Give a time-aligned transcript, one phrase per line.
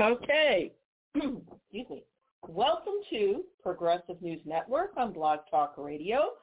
[0.00, 0.72] Okay.
[1.16, 2.04] Excuse me.
[2.46, 6.34] Welcome to Progressive News Network on Blog Talk Radio.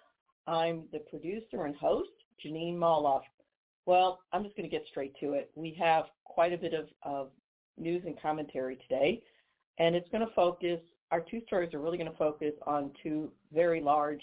[0.46, 2.10] I'm the producer and host,
[2.44, 3.22] Jeanine Moloff.
[3.86, 5.52] Well, I'm just going to get straight to it.
[5.56, 7.30] We have quite a bit of, of
[7.78, 9.24] news and commentary today,
[9.80, 10.82] and it's going to focus,
[11.12, 14.22] our two stories are really going to focus on two very large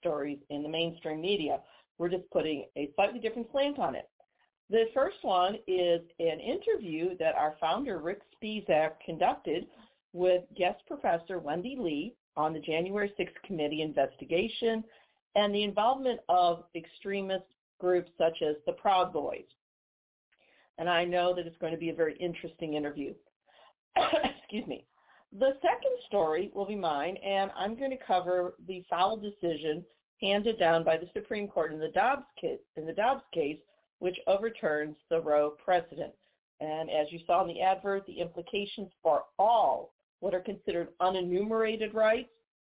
[0.00, 1.58] stories in the mainstream media.
[1.98, 4.08] We're just putting a slightly different slant on it.
[4.70, 9.66] The first one is an interview that our founder, Rick Spisak, conducted
[10.12, 14.84] with guest professor Wendy Lee on the January 6th committee investigation
[15.36, 17.44] and the involvement of extremist
[17.78, 19.44] groups such as the Proud Boys.
[20.76, 23.14] And I know that it's going to be a very interesting interview.
[23.96, 24.84] Excuse me.
[25.38, 29.84] The second story will be mine, and I'm going to cover the foul decision
[30.20, 33.58] handed down by the Supreme Court in the Dobbs case, in the Dobbs case
[33.98, 36.12] which overturns the Roe precedent.
[36.60, 41.94] And as you saw in the advert, the implications for all what are considered unenumerated
[41.94, 42.30] rights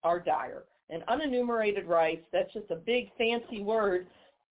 [0.04, 0.64] are dire.
[0.90, 4.06] And unenumerated rights, that's just a big fancy word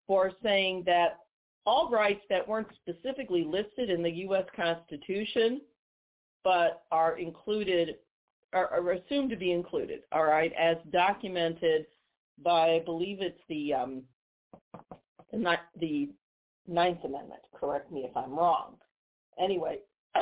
[0.06, 1.18] for saying that
[1.66, 4.46] all rights that weren't specifically listed in the U.S.
[4.56, 5.60] Constitution,
[6.42, 7.96] but are included,
[8.52, 11.86] are, assumed to be included, all right, as documented
[12.42, 14.02] by, I believe it's the um,
[15.32, 16.08] the, the
[16.66, 17.42] Ninth Amendment.
[17.55, 18.77] Correct me if I'm wrong.
[19.39, 19.78] Anyway,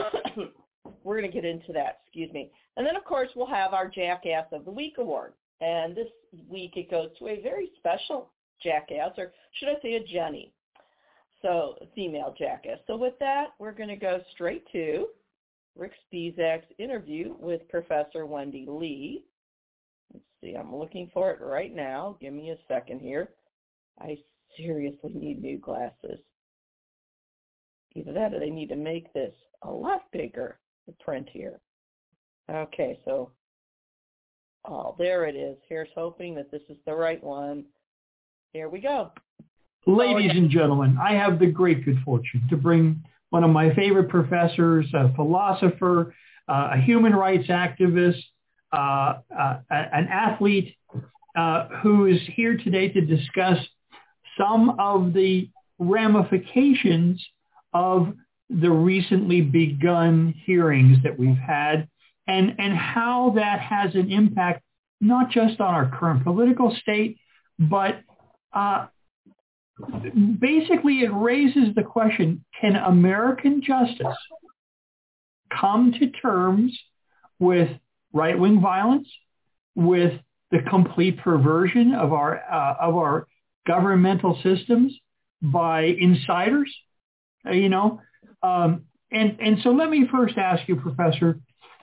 [1.05, 2.00] we're going to get into that.
[2.05, 2.50] Excuse me.
[2.77, 5.33] And then, of course, we'll have our Jackass of the Week award.
[5.61, 6.09] And this
[6.48, 8.31] week it goes to a very special
[8.62, 10.53] jackass, or should I say a Jenny?
[11.43, 12.78] So, female jackass.
[12.87, 15.06] So with that, we're going to go straight to
[15.77, 19.25] Rick Spisak's interview with Professor Wendy Lee.
[20.12, 22.16] Let's see, I'm looking for it right now.
[22.21, 23.31] Give me a second here.
[24.00, 24.19] I
[24.56, 26.20] seriously need new glasses.
[27.94, 31.60] Either that or they need to make this a lot bigger, the print here.
[32.50, 33.31] Okay, so,
[34.66, 35.56] oh, there it is.
[35.69, 37.64] Here's hoping that this is the right one.
[38.53, 39.12] Here we go.
[39.86, 44.09] Ladies and gentlemen, I have the great good fortune to bring one of my favorite
[44.09, 46.15] professors, a philosopher,
[46.48, 48.22] uh, a human rights activist,
[48.72, 50.76] uh, uh, an athlete
[51.36, 53.59] uh, who is here today to discuss
[54.38, 57.25] some of the ramifications
[57.75, 58.15] of
[58.49, 61.88] the recently begun hearings that we've had
[62.26, 64.62] and, and how that has an impact
[65.00, 67.19] not just on our current political state,
[67.59, 68.00] but
[68.53, 68.87] uh,
[70.41, 74.16] basically it raises the question, can American justice
[75.53, 76.77] come to terms
[77.38, 77.69] with
[78.12, 79.09] right-wing violence,
[79.75, 83.28] with the complete perversion of our, uh, of our
[83.68, 84.98] governmental systems
[85.40, 86.74] by insiders
[87.52, 88.00] you know.
[88.42, 91.40] Um, and, and so let me first ask you, Professor,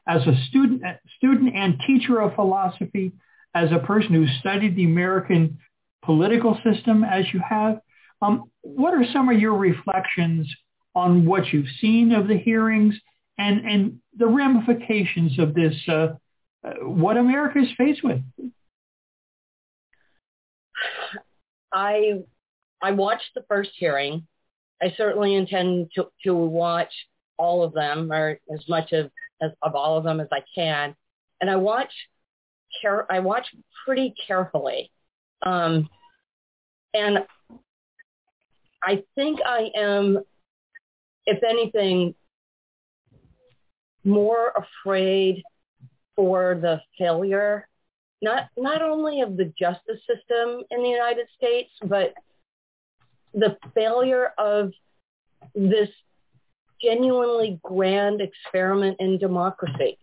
[0.08, 0.84] as a student,
[1.18, 3.12] student and teacher of philosophy,
[3.54, 5.58] as a person who studied the American
[6.04, 7.80] political system as you have,
[8.22, 10.54] um, what are some of your reflections
[10.94, 12.96] on what you've seen of the hearings
[13.38, 16.10] and, and the ramifications of this, uh,
[16.64, 18.22] uh, what America is faced with?
[21.76, 22.24] I
[22.82, 24.28] I watched the first hearing
[24.82, 26.94] I certainly intend to, to watch
[27.38, 29.10] all of them or as much of,
[29.42, 30.96] as, of all of them as I can.
[31.42, 31.92] And I watch
[32.82, 33.48] care, I watch
[33.86, 34.92] pretty carefully.
[35.46, 35.90] Um,
[36.94, 37.20] and
[38.84, 40.20] I think I am,
[41.26, 42.16] if anything,
[44.04, 45.44] more afraid
[46.16, 47.68] for the failure,
[48.26, 52.14] not, not only of the justice system in the United States, but
[53.36, 54.72] the failure of
[55.54, 55.90] this
[56.82, 60.00] genuinely grand experiment in democracy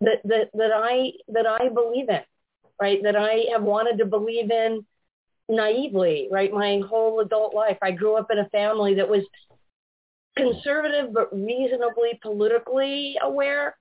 [0.00, 2.22] that, that, that I that I believe in,
[2.80, 3.00] right?
[3.04, 4.84] That I have wanted to believe in
[5.48, 6.52] naively, right?
[6.52, 7.78] My whole adult life.
[7.80, 9.22] I grew up in a family that was
[10.36, 13.76] conservative but reasonably politically aware.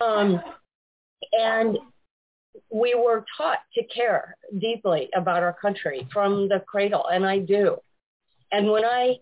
[0.00, 0.40] Um,
[1.32, 1.78] and
[2.70, 7.76] we were taught to care deeply about our country from the cradle, and I do.
[8.52, 9.16] And when I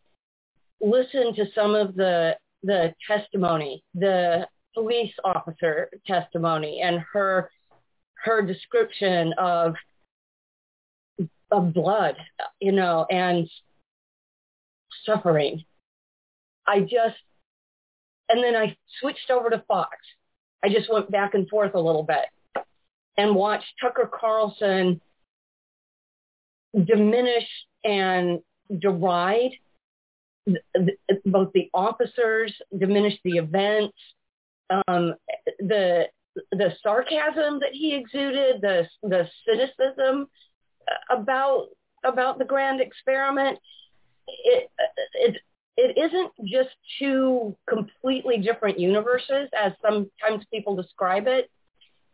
[0.80, 7.50] listen to some of the the testimony, the police officer testimony and her
[8.24, 9.74] her description of
[11.50, 12.16] of blood,
[12.60, 13.48] you know, and
[15.04, 15.64] suffering.
[16.66, 17.16] I just
[18.28, 19.96] and then I switched over to Fox.
[20.64, 22.24] I just went back and forth a little bit
[23.18, 25.00] and watch Tucker Carlson
[26.84, 27.48] diminish
[27.84, 28.40] and
[28.78, 29.52] deride
[31.24, 33.96] both the officers, diminish the events,
[34.70, 35.14] um,
[35.58, 36.06] the
[36.52, 40.28] the sarcasm that he exuded, the the cynicism
[41.10, 41.68] about
[42.04, 43.58] about the grand experiment.
[44.28, 44.70] It
[45.14, 45.36] it
[45.76, 51.50] it isn't just two completely different universes as sometimes people describe it.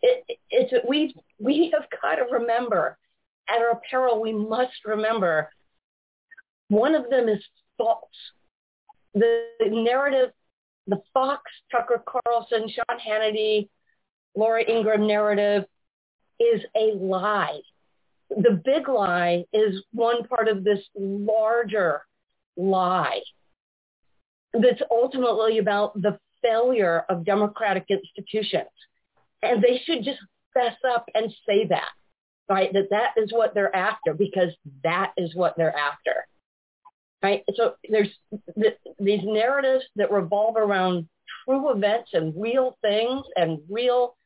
[0.03, 2.99] It it's we we have got to remember
[3.49, 5.51] at our peril we must remember
[6.69, 7.43] one of them is
[7.77, 7.99] false.
[9.15, 10.31] The narrative,
[10.87, 13.69] the Fox, Tucker Carlson, Sean Hannity,
[14.35, 15.65] Laura Ingraham narrative
[16.41, 17.61] is a lie.
[18.31, 22.03] The big lie is one part of this larger
[22.57, 23.21] lie
[24.55, 28.71] that's ultimately about the failure of democratic institutions.
[29.43, 30.21] And they should just
[30.55, 31.91] fess up and say that,
[32.49, 32.73] right?
[32.73, 34.51] That that is what they're after because
[34.85, 36.27] that is what they're after,
[37.23, 37.43] right?
[37.55, 38.11] So there's
[38.55, 41.09] th- these narratives that revolve around
[41.45, 44.17] true events and real things and real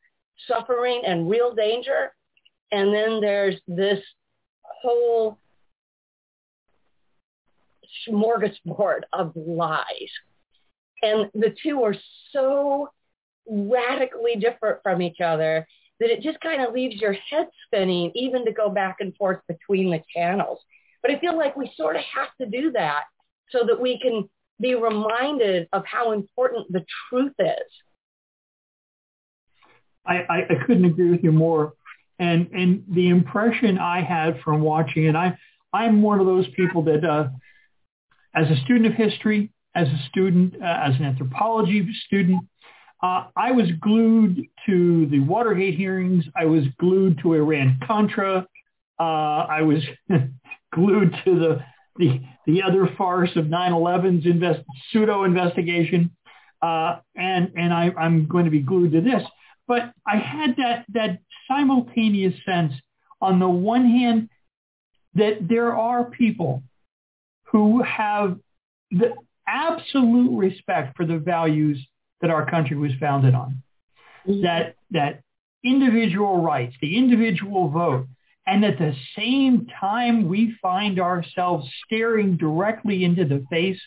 [0.47, 2.13] suffering and real danger.
[2.71, 3.99] And then there's this
[4.61, 5.39] whole
[8.07, 10.11] smorgasbord of lies.
[11.01, 11.95] And the two are
[12.31, 12.89] so
[13.49, 15.67] radically different from each other
[15.99, 19.39] that it just kind of leaves your head spinning even to go back and forth
[19.47, 20.59] between the channels.
[21.01, 23.03] But I feel like we sort of have to do that
[23.49, 24.29] so that we can
[24.59, 27.71] be reminded of how important the truth is.
[30.05, 31.73] I, I, I couldn't agree with you more.
[32.19, 35.37] And and the impression I had from watching it, I
[35.71, 37.27] I'm one of those people that, uh,
[38.33, 42.41] as a student of history, as a student, uh, as an anthropology student,
[43.01, 46.25] uh, I was glued to the Watergate hearings.
[46.35, 48.47] I was glued to Iran Contra.
[48.99, 49.83] Uh, I was
[50.73, 51.63] glued to the
[51.97, 54.61] the the other farce of 9/11's invest,
[54.91, 56.11] pseudo investigation,
[56.61, 59.23] uh, and and I, I'm going to be glued to this.
[59.67, 62.73] But I had that that simultaneous sense,
[63.21, 64.29] on the one hand,
[65.15, 66.63] that there are people
[67.51, 68.39] who have
[68.89, 69.13] the
[69.47, 71.85] absolute respect for the values
[72.21, 73.63] that our country was founded on.
[74.27, 74.41] Mm-hmm.
[74.43, 75.21] That that
[75.63, 78.07] individual rights, the individual vote,
[78.45, 83.79] and at the same time we find ourselves staring directly into the face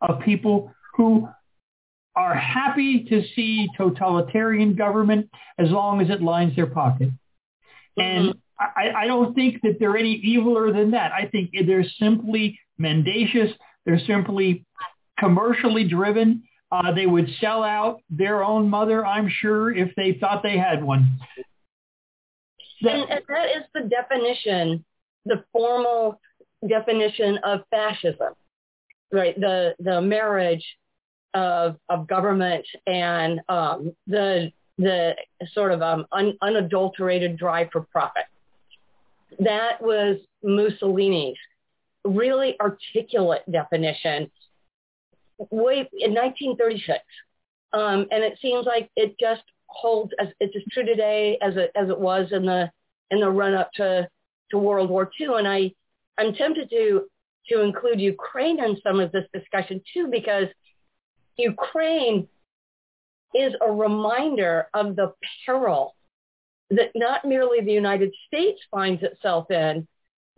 [0.00, 1.28] of people who
[2.14, 5.28] are happy to see totalitarian government
[5.58, 7.10] as long as it lines their pocket.
[7.98, 8.00] Mm-hmm.
[8.00, 11.12] And I, I don't think that they're any eviler than that.
[11.12, 13.50] I think they're simply mendacious.
[13.84, 14.64] They're simply
[15.18, 16.44] commercially driven.
[16.76, 20.84] Uh, they would sell out their own mother, I'm sure, if they thought they had
[20.84, 21.18] one.
[22.82, 24.84] and, and that is the definition,
[25.24, 26.20] the formal
[26.68, 28.34] definition of fascism,
[29.10, 29.38] right?
[29.40, 30.64] The the marriage
[31.32, 35.14] of of government and um, the the
[35.54, 38.24] sort of um, un, unadulterated drive for profit.
[39.38, 41.38] That was Mussolini's
[42.04, 44.30] really articulate definition
[45.38, 46.98] way in 1936.
[47.72, 51.72] Um, and it seems like it just holds as it's as true today as it
[51.74, 52.70] as it was in the
[53.10, 54.08] in the run up to
[54.50, 55.34] to World War II.
[55.38, 55.72] And I
[56.18, 57.02] I'm tempted to
[57.48, 60.46] to include Ukraine in some of this discussion too because
[61.36, 62.28] Ukraine
[63.34, 65.12] is a reminder of the
[65.44, 65.94] peril
[66.70, 69.86] that not merely the United States finds itself in,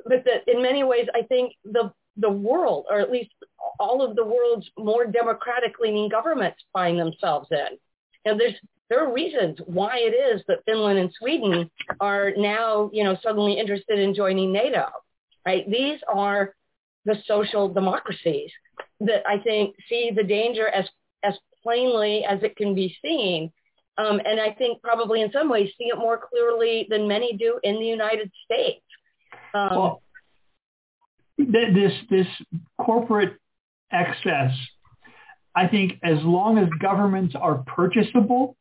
[0.05, 3.31] but that in many ways, I think the the world, or at least
[3.79, 7.79] all of the world's more democratic leaning governments find themselves in.
[8.25, 8.55] And there's
[8.89, 11.71] there are reasons why it is that Finland and Sweden
[12.01, 14.87] are now, you know, suddenly interested in joining NATO.
[15.47, 15.69] Right?
[15.71, 16.55] These are
[17.05, 18.51] the social democracies
[19.01, 20.87] that I think see the danger as
[21.23, 23.53] as plainly as it can be seen.
[23.99, 27.59] Um, and I think probably in some ways see it more clearly than many do
[27.65, 28.85] in the United States.
[29.55, 30.03] Um, well,
[31.39, 32.27] this this
[32.79, 33.37] corporate
[33.93, 34.53] excess,
[35.55, 38.57] I think, as long as governments are purchasable,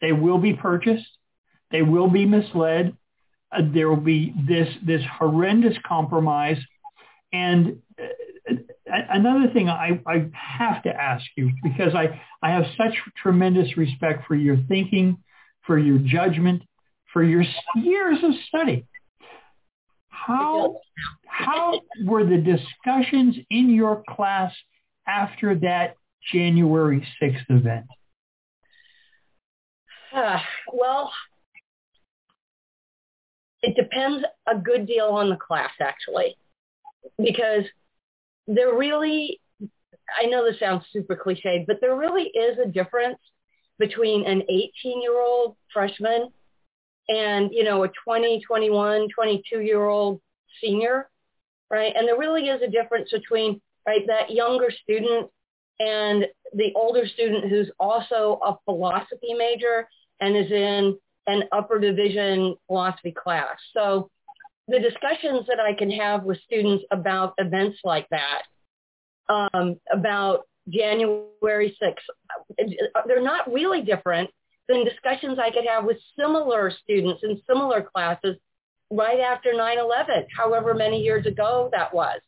[0.00, 1.08] they will be purchased.
[1.70, 2.96] They will be misled.
[3.50, 6.58] Uh, there will be this this horrendous compromise,
[7.32, 8.54] and uh,
[8.90, 14.26] another thing I, I have to ask you because I, I have such tremendous respect
[14.26, 15.18] for your thinking,
[15.66, 16.62] for your judgment,
[17.12, 17.44] for your
[17.76, 18.86] years of study.
[20.28, 20.78] How
[21.24, 24.52] how were the discussions in your class
[25.06, 25.96] after that
[26.30, 27.86] January 6th event?
[30.14, 30.38] Uh,
[30.70, 31.10] well,
[33.62, 36.36] it depends a good deal on the class, actually,
[37.16, 37.64] because
[38.46, 39.40] there really,
[40.20, 43.18] I know this sounds super cliche, but there really is a difference
[43.78, 46.28] between an 18-year-old freshman
[47.08, 50.20] and, you know, a 20, 21, 22-year-old
[50.62, 51.08] senior,
[51.70, 51.92] right?
[51.96, 55.30] And there really is a difference between, right, that younger student
[55.80, 59.88] and the older student who's also a philosophy major
[60.20, 63.56] and is in an upper division philosophy class.
[63.74, 64.10] So
[64.66, 68.42] the discussions that I can have with students about events like that,
[69.28, 72.66] um, about January 6th,
[73.06, 74.30] they're not really different
[74.68, 78.36] than discussions I could have with similar students in similar classes
[78.90, 82.20] right after 9-11, however many years ago that was.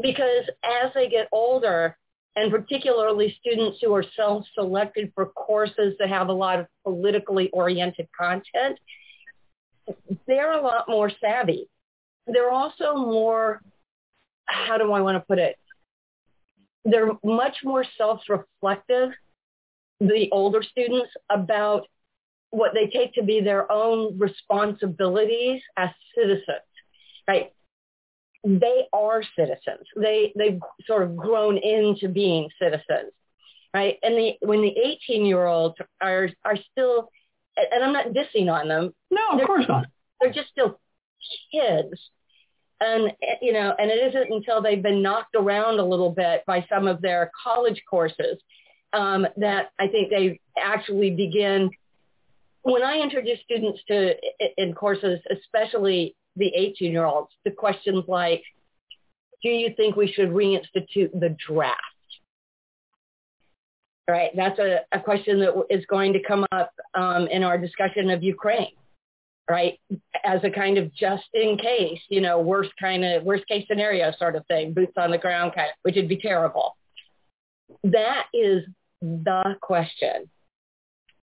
[0.00, 1.96] Because as they get older,
[2.36, 8.08] and particularly students who are self-selected for courses that have a lot of politically oriented
[8.18, 8.78] content,
[10.26, 11.68] they're a lot more savvy.
[12.26, 13.60] They're also more,
[14.46, 15.56] how do I want to put it?
[16.84, 19.10] They're much more self-reflective,
[20.00, 21.86] the older students, about
[22.50, 26.66] what they take to be their own responsibilities as citizens,
[27.28, 27.52] right?
[28.42, 29.86] They are citizens.
[29.96, 33.12] They, they've sort of grown into being citizens,
[33.72, 33.98] right?
[34.02, 34.74] And the, when the
[35.08, 37.10] 18 year olds are, are still,
[37.56, 38.94] and I'm not dissing on them.
[39.10, 39.86] No, of course not.
[40.20, 40.80] They're just still
[41.52, 42.00] kids.
[42.80, 46.66] And, you know, and it isn't until they've been knocked around a little bit by
[46.68, 48.38] some of their college courses
[48.92, 51.70] um, that I think they actually begin
[52.62, 54.14] when I introduce students to
[54.58, 58.42] in courses, especially the 18-year-olds, the questions like,
[59.42, 61.80] do you think we should reinstitute the draft?
[64.08, 68.10] Right, that's a, a question that is going to come up um, in our discussion
[68.10, 68.74] of Ukraine,
[69.48, 69.78] right?
[70.24, 74.12] As a kind of just in case, you know, worst kind of worst case scenario
[74.18, 76.76] sort of thing, boots on the ground kind, of, which would be terrible.
[77.84, 78.64] That is
[79.00, 80.28] the question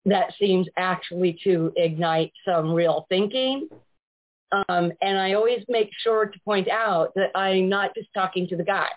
[0.05, 3.67] that seems actually to ignite some real thinking.
[4.51, 8.55] Um, and I always make sure to point out that I'm not just talking to
[8.55, 8.89] the guys,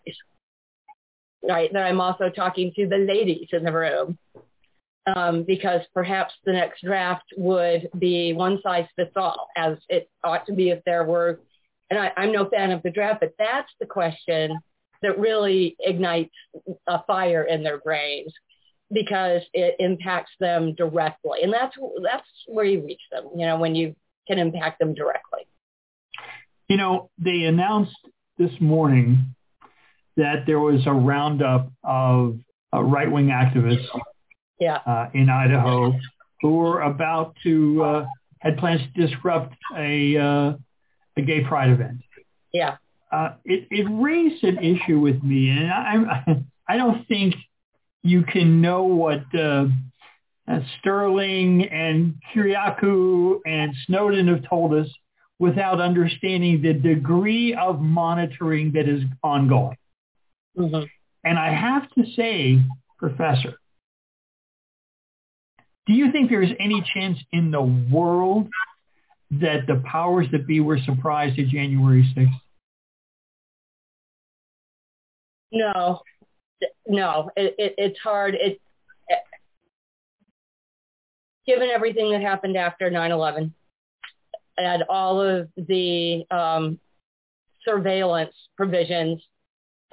[1.43, 1.73] right?
[1.73, 4.19] That I'm also talking to the ladies in the room.
[5.17, 10.45] Um, because perhaps the next draft would be one size fits all, as it ought
[10.45, 11.41] to be if there were.
[11.89, 14.61] And I, I'm no fan of the draft, but that's the question
[15.01, 16.35] that really ignites
[16.87, 18.35] a fire in their brains
[18.91, 21.43] because it impacts them directly.
[21.43, 23.95] And that's that's where you reach them, you know, when you
[24.27, 25.47] can impact them directly.
[26.69, 27.97] You know, they announced
[28.39, 29.35] this morning
[30.17, 32.39] that there was a roundup of
[32.75, 33.87] uh, right-wing activists
[34.61, 34.79] yeah.
[34.87, 35.95] uh, in Idaho
[36.41, 38.07] who were about to uh,
[38.39, 40.53] had plans to disrupt a uh,
[41.17, 42.01] a gay pride event.
[42.53, 42.77] Yeah.
[43.11, 47.35] Uh, it it raised an issue with me, and I I don't think
[48.03, 49.67] you can know what uh,
[50.47, 54.89] uh, Sterling and Kiriakou and Snowden have told us
[55.39, 59.77] without understanding the degree of monitoring that is ongoing.
[60.57, 60.85] Mm-hmm.
[61.25, 62.59] And I have to say,
[62.99, 63.59] Professor,
[65.87, 68.49] do you think there's any chance in the world
[69.31, 72.41] that the powers that be were surprised at January 6th?
[75.51, 76.01] No,
[76.87, 78.35] no, it, it, it's hard.
[78.35, 78.61] It,
[79.09, 79.19] it,
[81.47, 83.53] given everything that happened after 9/11
[84.57, 86.79] and all of the um,
[87.65, 89.23] surveillance provisions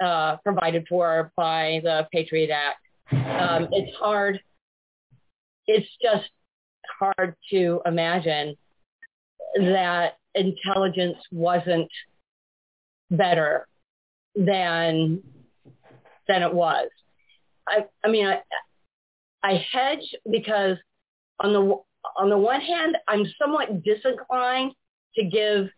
[0.00, 2.80] uh, provided for by the Patriot Act,
[3.12, 4.40] um, it's hard.
[5.66, 6.30] It's just
[6.98, 8.56] hard to imagine
[9.56, 11.90] that intelligence wasn't
[13.10, 13.66] better
[14.34, 15.22] than
[16.28, 16.88] than it was.
[17.68, 18.40] I, I mean, I,
[19.42, 20.76] I hedge because
[21.40, 21.80] on the
[22.16, 24.72] on the one hand, I'm somewhat disinclined
[25.16, 25.68] to give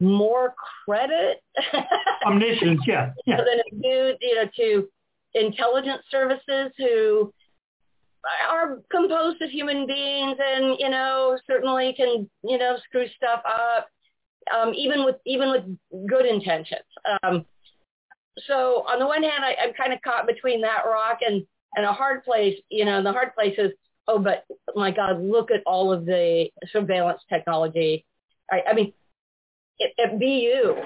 [0.00, 1.42] more credit
[2.26, 3.38] omniscience, yeah, yeah.
[3.38, 4.88] than it do, you know, to
[5.34, 7.32] intelligence services who
[8.50, 13.88] are composed of human beings and you know certainly can you know screw stuff up
[14.52, 16.84] um, even with even with good intentions.
[17.22, 17.46] Um,
[18.46, 21.44] so on the one hand, I, I'm kind of caught between that rock and,
[21.76, 22.58] and a hard place.
[22.68, 23.72] You know, the hard place is,
[24.08, 28.04] oh, but my God, look at all of the surveillance technology.
[28.50, 28.92] I, I mean,
[29.80, 30.76] at, at BU,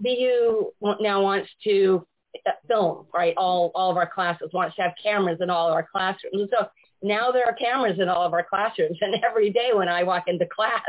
[0.00, 2.06] BU now wants to
[2.46, 3.34] uh, film, right?
[3.36, 6.50] All, all of our classes wants to have cameras in all of our classrooms.
[6.50, 6.68] So
[7.02, 8.98] now there are cameras in all of our classrooms.
[9.02, 10.82] And every day when I walk into class,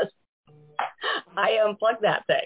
[1.38, 2.46] I unplug that thing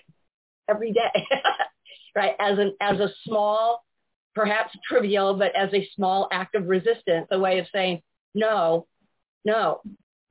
[0.70, 1.28] every day.
[2.16, 3.84] right, as an as a small,
[4.36, 8.02] perhaps trivial, but as a small act of resistance, a way of saying,
[8.36, 8.88] no,
[9.46, 9.82] no,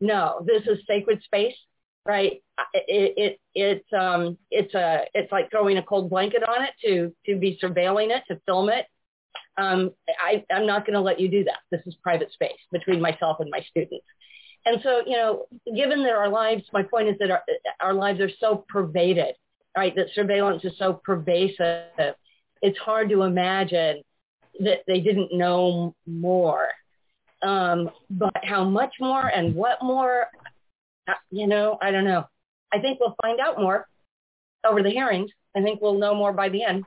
[0.00, 0.44] no.
[0.46, 1.56] This is sacred space,
[2.04, 2.42] right?
[2.74, 7.14] It, it it's um it's a it's like throwing a cold blanket on it to
[7.26, 8.86] to be surveilling it to film it.
[9.58, 11.58] Um, I, I'm not going to let you do that.
[11.70, 14.06] This is private space between myself and my students.
[14.64, 15.44] And so, you know,
[15.76, 17.42] given that our lives, my point is that our,
[17.80, 19.34] our lives are so pervaded,
[19.76, 19.94] right?
[19.96, 22.14] That surveillance is so pervasive.
[22.60, 24.02] It's hard to imagine
[24.60, 26.68] that they didn't know more.
[27.42, 30.26] Um, but how much more and what more,
[31.08, 32.24] uh, you know, I don't know.
[32.72, 33.88] I think we'll find out more
[34.64, 35.30] over the hearings.
[35.56, 36.84] I think we'll know more by the end.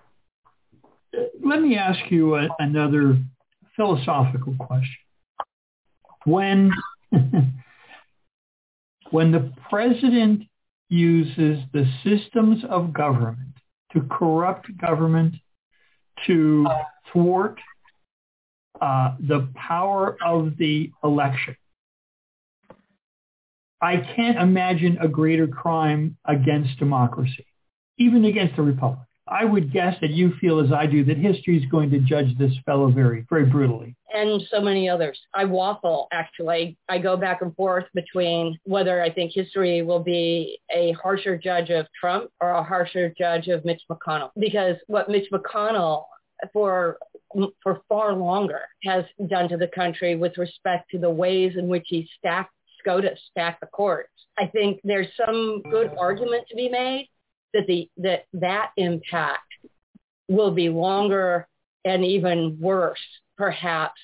[1.43, 3.17] Let me ask you a, another
[3.75, 4.95] philosophical question.
[6.25, 6.71] When
[9.11, 10.43] when the president
[10.89, 13.55] uses the systems of government
[13.93, 15.35] to corrupt government,
[16.27, 16.67] to
[17.11, 17.59] thwart
[18.81, 21.55] uh, the power of the election.
[23.81, 27.45] I can't imagine a greater crime against democracy,
[27.97, 29.07] even against the republic.
[29.27, 32.37] I would guess that you feel as I do that history is going to judge
[32.37, 33.95] this fellow very, very brutally.
[34.13, 35.19] And so many others.
[35.33, 36.77] I waffle, actually.
[36.87, 41.71] I go back and forth between whether I think history will be a harsher judge
[41.71, 44.29] of Trump or a harsher judge of Mitch McConnell.
[44.39, 46.05] Because what Mitch McConnell
[46.53, 46.97] for
[47.63, 51.85] for far longer has done to the country with respect to the ways in which
[51.87, 54.11] he stacked SCOTUS, stacked the courts.
[54.37, 57.09] I think there's some good argument to be made
[57.55, 59.41] that the that that impact
[60.27, 61.47] will be longer
[61.83, 62.99] and even worse,
[63.37, 63.99] perhaps.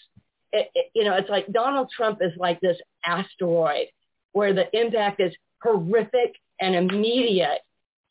[0.53, 3.87] It, it, you know, it's like Donald Trump is like this asteroid
[4.33, 7.59] where the impact is horrific and immediate,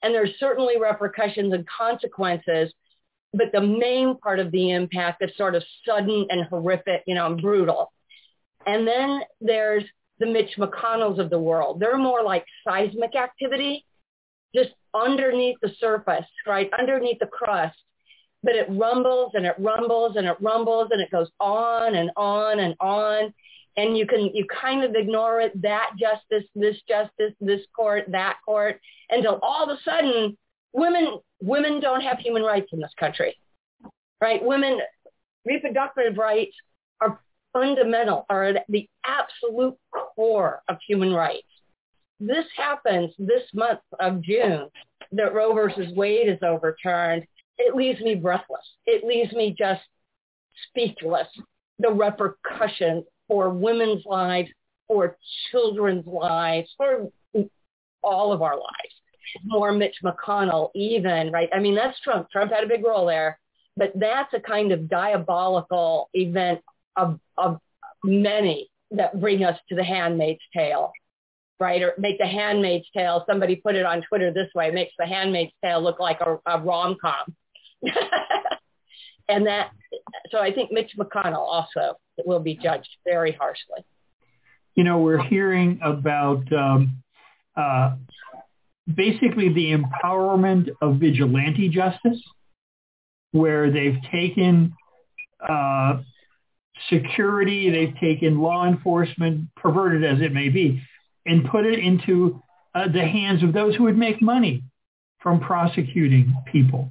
[0.03, 2.73] and there's certainly repercussions and consequences.
[3.33, 7.27] But the main part of the impact is sort of sudden and horrific, you know,
[7.27, 7.93] and brutal.
[8.67, 9.85] And then there's
[10.19, 11.79] the Mitch McConnells of the world.
[11.81, 13.87] They're more like seismic activity
[14.55, 16.71] just underneath the surface, right?
[16.79, 17.77] Underneath the crust.
[18.43, 22.59] But it rumbles and it rumbles and it rumbles and it goes on and on
[22.59, 23.35] and on.
[23.77, 28.39] And you can, you kind of ignore it, that justice, this justice, this court, that
[28.45, 30.37] court, until all of a sudden
[30.73, 33.37] women, women don't have human rights in this country,
[34.21, 34.43] right?
[34.43, 34.81] Women,
[35.45, 36.57] reproductive rights
[37.01, 37.21] are
[37.53, 41.47] fundamental, are the absolute core of human rights
[42.21, 44.69] this happens this month of June,
[45.13, 47.25] that Roe versus Wade is overturned,
[47.59, 48.65] it leaves me breathless.
[48.87, 49.83] It leaves me just
[50.69, 51.27] speechless.
[51.79, 54.51] The repercussions for women's lives,
[54.87, 55.17] for
[55.51, 57.11] children's lives, for
[58.03, 58.95] all of our lives.
[59.45, 61.49] More Mitch McConnell even, right?
[61.53, 62.31] I mean, that's Trump.
[62.31, 63.39] Trump had a big role there.
[63.77, 66.61] But that's a kind of diabolical event
[66.97, 67.59] of, of
[68.05, 70.93] many that bring us to the handmaid's tale
[71.61, 71.83] right?
[71.83, 73.25] Or make the Handmaid's Tale.
[73.29, 76.61] Somebody put it on Twitter this way: makes the Handmaid's Tale look like a, a
[76.61, 77.37] rom com.
[79.29, 79.71] and that,
[80.31, 83.85] so I think Mitch McConnell also will be judged very harshly.
[84.75, 87.03] You know, we're hearing about um,
[87.57, 87.97] uh,
[88.93, 92.23] basically the empowerment of vigilante justice,
[93.33, 94.75] where they've taken
[95.47, 96.01] uh,
[96.89, 100.83] security, they've taken law enforcement, perverted as it may be,
[101.27, 102.43] and put it into
[102.75, 104.63] uh, the hands of those who would make money
[105.21, 106.91] from prosecuting people.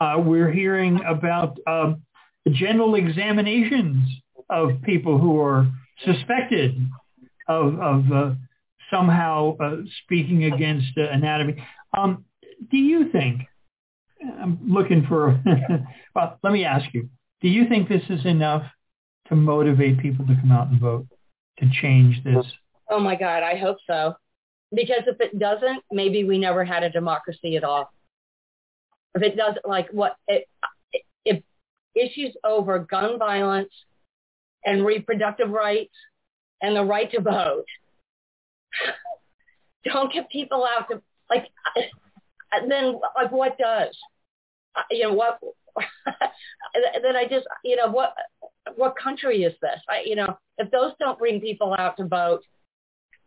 [0.00, 1.94] Uh, we're hearing about uh,
[2.50, 4.08] general examinations
[4.50, 5.70] of people who are
[6.04, 6.76] suspected
[7.48, 8.30] of, of uh,
[8.90, 11.64] somehow uh, speaking against anatomy.
[11.96, 12.24] Um,
[12.70, 13.42] do you think,
[14.20, 15.40] I'm looking for,
[16.14, 17.08] well, let me ask you,
[17.40, 18.64] do you think this is enough
[19.28, 21.06] to motivate people to come out and vote
[21.58, 22.44] to change this
[22.92, 24.16] Oh my God, I hope so.
[24.70, 27.90] Because if it doesn't, maybe we never had a democracy at all.
[29.14, 30.46] If it doesn't, like what, it,
[31.24, 31.42] if
[31.94, 33.72] issues over gun violence
[34.66, 35.94] and reproductive rights
[36.60, 37.64] and the right to vote
[39.90, 41.00] don't get people out to,
[41.30, 41.46] like,
[42.68, 43.96] then like what does?
[44.76, 45.38] Uh, you know, what,
[47.02, 48.14] then I just, you know, what,
[48.76, 49.80] what country is this?
[49.88, 52.42] I, you know, if those don't bring people out to vote,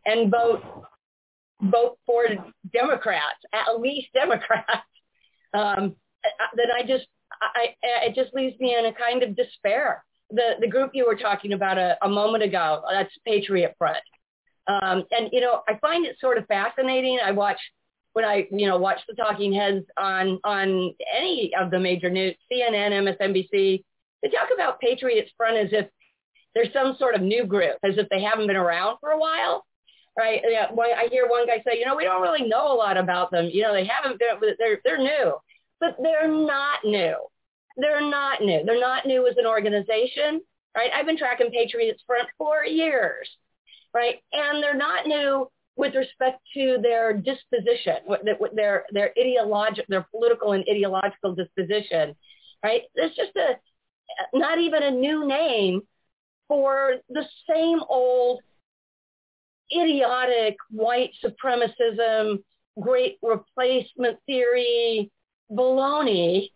[0.05, 0.63] and vote
[1.61, 2.25] vote for
[2.73, 4.87] Democrats, at least Democrats,
[5.53, 5.95] um,
[6.55, 7.07] then I just
[7.41, 10.03] I, it just leaves me in a kind of despair.
[10.31, 13.97] The the group you were talking about a, a moment ago, that's Patriot Front,
[14.67, 17.19] um, and you know I find it sort of fascinating.
[17.23, 17.59] I watch
[18.13, 22.35] when I you know watch the talking heads on on any of the major news,
[22.51, 23.83] CNN, MSNBC.
[24.23, 25.87] They talk about Patriots Front as if
[26.55, 29.63] there's some sort of new group, as if they haven't been around for a while.
[30.17, 30.41] Right?
[30.47, 33.31] Yeah, I hear one guy say, you know, we don't really know a lot about
[33.31, 33.49] them.
[33.51, 35.35] You know, they haven't been, they're they're new,
[35.79, 37.15] but they're not new.
[37.77, 38.63] They're not new.
[38.65, 40.41] They're not new as an organization.
[40.75, 40.91] Right?
[40.93, 43.29] I've been tracking Patriots Front for years.
[43.93, 44.15] Right?
[44.31, 47.97] And they're not new with respect to their disposition,
[48.53, 52.15] their their ideological, their political and ideological disposition,
[52.63, 52.83] right?
[52.95, 53.57] There's just a
[54.33, 55.81] not even a new name
[56.47, 58.41] for the same old
[59.71, 62.43] idiotic white supremacism,
[62.79, 65.11] great replacement theory,
[65.51, 66.49] baloney,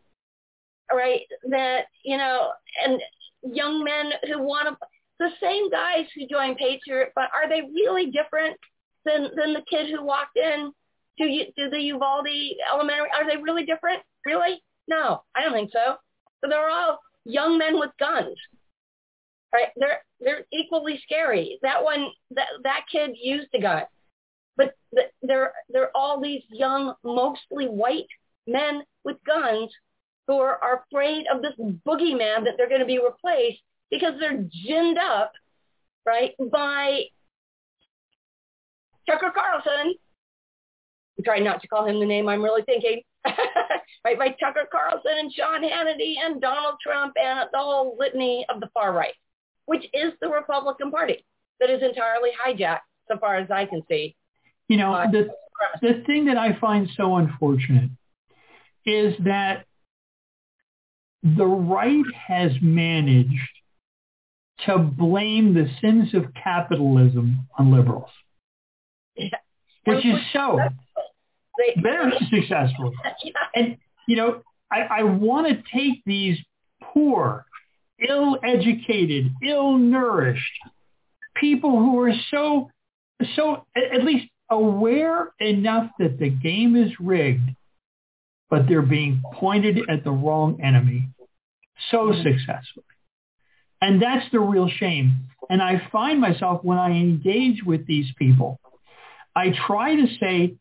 [0.91, 1.22] right?
[1.50, 2.52] That you know,
[2.86, 3.02] and
[3.43, 4.88] young men who want to
[5.19, 8.58] the same guys who join Patriot, but are they really different
[9.06, 10.72] than than the kid who walked in
[11.19, 12.28] to to the Uvalde
[12.74, 13.10] Elementary?
[13.13, 14.02] Are they really different?
[14.26, 14.62] Really?
[14.88, 15.95] No, I don't think so.
[16.41, 18.36] But they're all young men with guns.
[19.53, 19.69] Right?
[19.77, 21.59] They're they're equally scary.
[21.62, 23.83] That one, that that kid used a gun,
[24.57, 24.75] but
[25.23, 28.07] they're they're all these young, mostly white
[28.47, 29.71] men with guns
[30.27, 34.45] who are, are afraid of this boogeyman that they're going to be replaced because they're
[34.67, 35.31] ginned up,
[36.05, 37.01] right, by
[39.09, 39.95] Tucker Carlson.
[41.17, 43.01] I'm trying not to call him the name I'm really thinking.
[44.05, 48.59] right, by Tucker Carlson and Sean Hannity and Donald Trump and the whole litany of
[48.62, 49.15] the far right,
[49.69, 51.23] which is the Republican Party
[51.60, 54.15] that is entirely hijacked, so far as I can see.
[54.67, 55.29] You know, uh, the,
[55.82, 57.91] the thing that I find so unfortunate
[58.84, 59.65] is that
[61.21, 63.38] the right has managed
[64.65, 68.10] to blame the sins of capitalism on liberals
[69.86, 70.60] which is so
[71.77, 72.91] very successful.
[73.55, 73.77] And,
[74.08, 76.38] you know, I, I want to take these
[76.82, 77.45] poor,
[78.07, 80.59] ill-educated, ill-nourished
[81.35, 82.69] people who are so,
[83.35, 87.49] so at least aware enough that the game is rigged,
[88.49, 91.09] but they're being pointed at the wrong enemy
[91.91, 92.85] so successfully.
[93.81, 95.29] And that's the real shame.
[95.49, 98.59] And I find myself when I engage with these people,
[99.35, 100.55] I try to say,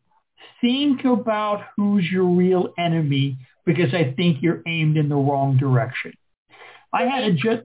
[0.60, 6.12] think about who's your real enemy because I think you're aimed in the wrong direction.
[6.92, 7.62] I had a just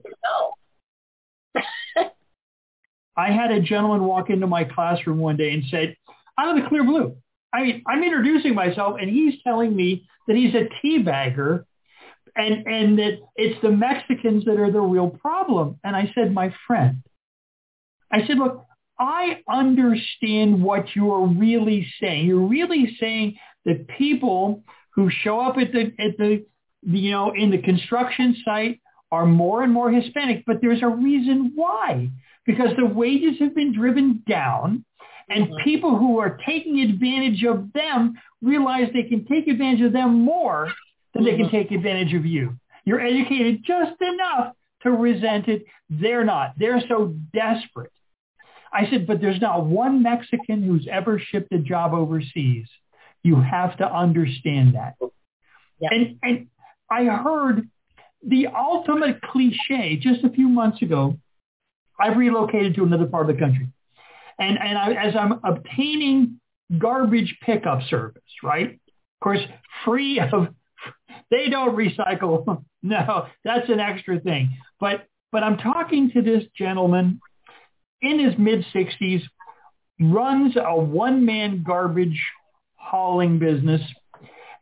[3.16, 5.96] I had a gentleman walk into my classroom one day and said,
[6.36, 7.16] "I'm the clear blue."
[7.52, 11.64] I mean, I'm introducing myself, and he's telling me that he's a teabagger,
[12.36, 15.78] and and that it's the Mexicans that are the real problem.
[15.84, 17.02] And I said, "My friend,"
[18.10, 18.66] I said, "Look,
[18.98, 22.26] I understand what you're really saying.
[22.26, 26.44] You're really saying that people who show up at the at the
[26.82, 28.80] you know in the construction site
[29.14, 32.10] are more and more Hispanic, but there's a reason why.
[32.46, 34.84] Because the wages have been driven down
[35.30, 35.64] and mm-hmm.
[35.64, 40.70] people who are taking advantage of them realize they can take advantage of them more
[41.14, 41.30] than mm-hmm.
[41.30, 41.56] they can mm-hmm.
[41.56, 42.56] take advantage of you.
[42.84, 45.64] You're educated just enough to resent it.
[45.88, 46.52] They're not.
[46.58, 47.90] They're so desperate
[48.74, 52.66] I said, but there's not one Mexican who's ever shipped a job overseas.
[53.22, 54.96] You have to understand that.
[55.78, 55.88] Yeah.
[55.92, 56.46] And, and
[56.90, 57.68] I heard
[58.26, 61.18] the ultimate cliche just a few months ago.
[61.98, 63.68] I've relocated to another part of the country.
[64.38, 66.40] And, and I, as I'm obtaining
[66.78, 68.70] garbage pickup service, right?
[68.70, 69.40] Of course,
[69.84, 70.48] free of,
[71.30, 72.64] they don't recycle.
[72.86, 74.58] No, that's an extra thing.
[74.78, 77.18] But, but I'm talking to this gentleman
[78.02, 79.22] in his mid 60s,
[79.98, 82.20] runs a one-man garbage
[82.76, 83.80] hauling business.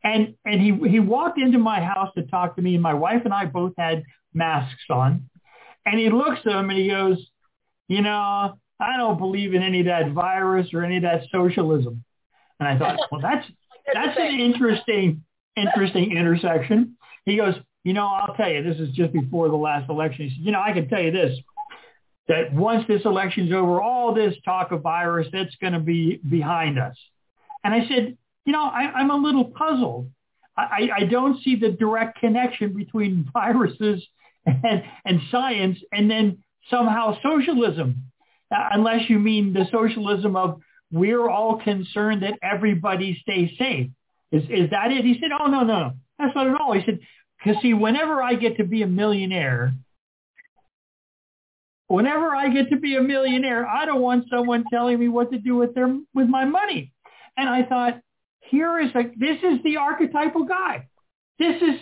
[0.05, 3.23] And, and he, he walked into my house to talk to me, and my wife
[3.25, 4.03] and I both had
[4.35, 5.29] masks on.
[5.87, 7.19] And he looks at him and he goes,
[7.89, 12.05] you know, I don't believe in any of that virus or any of that socialism.
[12.59, 13.47] And I thought, well, that's
[13.95, 15.25] that's an interesting
[15.57, 16.97] interesting intersection.
[17.25, 20.29] He goes, you know, I'll tell you, this is just before the last election.
[20.29, 21.39] He said, you know, I can tell you this
[22.29, 26.79] that once this election's over, all this talk of virus, that's going to be behind
[26.79, 26.97] us.
[27.65, 30.11] And I said, you know, I, I'm a little puzzled.
[30.57, 34.07] I, I don't see the direct connection between viruses
[34.47, 38.05] and, and science and then somehow socialism,
[38.51, 43.89] uh, unless you mean the socialism of we're all concerned that everybody stays safe.
[44.31, 45.05] Is, is that it?
[45.05, 45.93] He said, oh, no, no, no.
[46.19, 46.75] That's not at all.
[46.75, 47.01] He said,
[47.43, 49.73] because see, whenever I get to be a millionaire,
[51.89, 55.39] whenever I get to be a millionaire, I don't want someone telling me what to
[55.39, 56.93] do with their with my money.
[57.37, 58.01] And I thought,
[58.53, 60.87] here is a this is the archetypal guy.
[61.39, 61.81] This is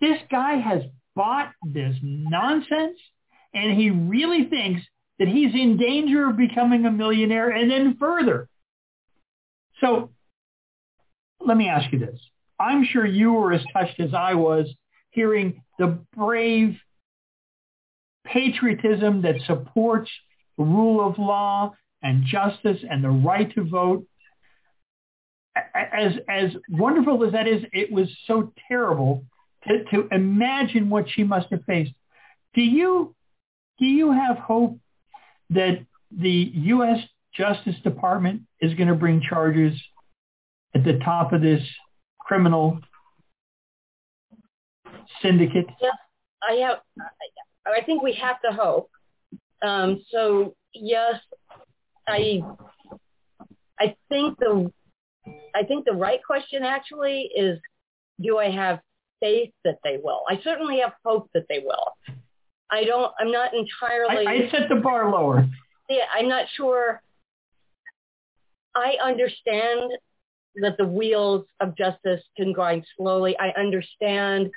[0.00, 0.82] this guy has
[1.14, 2.98] bought this nonsense
[3.52, 4.80] and he really thinks
[5.18, 8.48] that he's in danger of becoming a millionaire and then further.
[9.82, 10.10] So
[11.40, 12.18] let me ask you this.
[12.58, 14.66] I'm sure you were as touched as I was
[15.10, 16.78] hearing the brave
[18.24, 20.10] patriotism that supports
[20.56, 24.06] the rule of law and justice and the right to vote.
[25.54, 29.24] As as wonderful as that is, it was so terrible
[29.68, 31.92] to, to imagine what she must have faced.
[32.54, 33.14] Do you
[33.78, 34.78] do you have hope
[35.50, 37.00] that the U.S.
[37.34, 39.78] Justice Department is going to bring charges
[40.74, 41.62] at the top of this
[42.18, 42.80] criminal
[45.20, 45.66] syndicate?
[45.80, 45.90] Yeah,
[46.42, 46.78] I have.
[47.66, 48.90] I think we have to hope.
[49.62, 51.20] Um, so yes,
[52.08, 52.40] I
[53.78, 54.72] I think the
[55.54, 57.58] I think the right question actually is,
[58.20, 58.80] do I have
[59.20, 60.22] faith that they will?
[60.28, 61.92] I certainly have hope that they will.
[62.70, 63.12] I don't.
[63.18, 64.26] I'm not entirely.
[64.26, 65.46] I, I set the bar lower.
[65.88, 67.02] Yeah, I'm not sure.
[68.74, 69.90] I understand
[70.56, 73.36] that the wheels of justice can grind slowly.
[73.38, 74.50] I understand.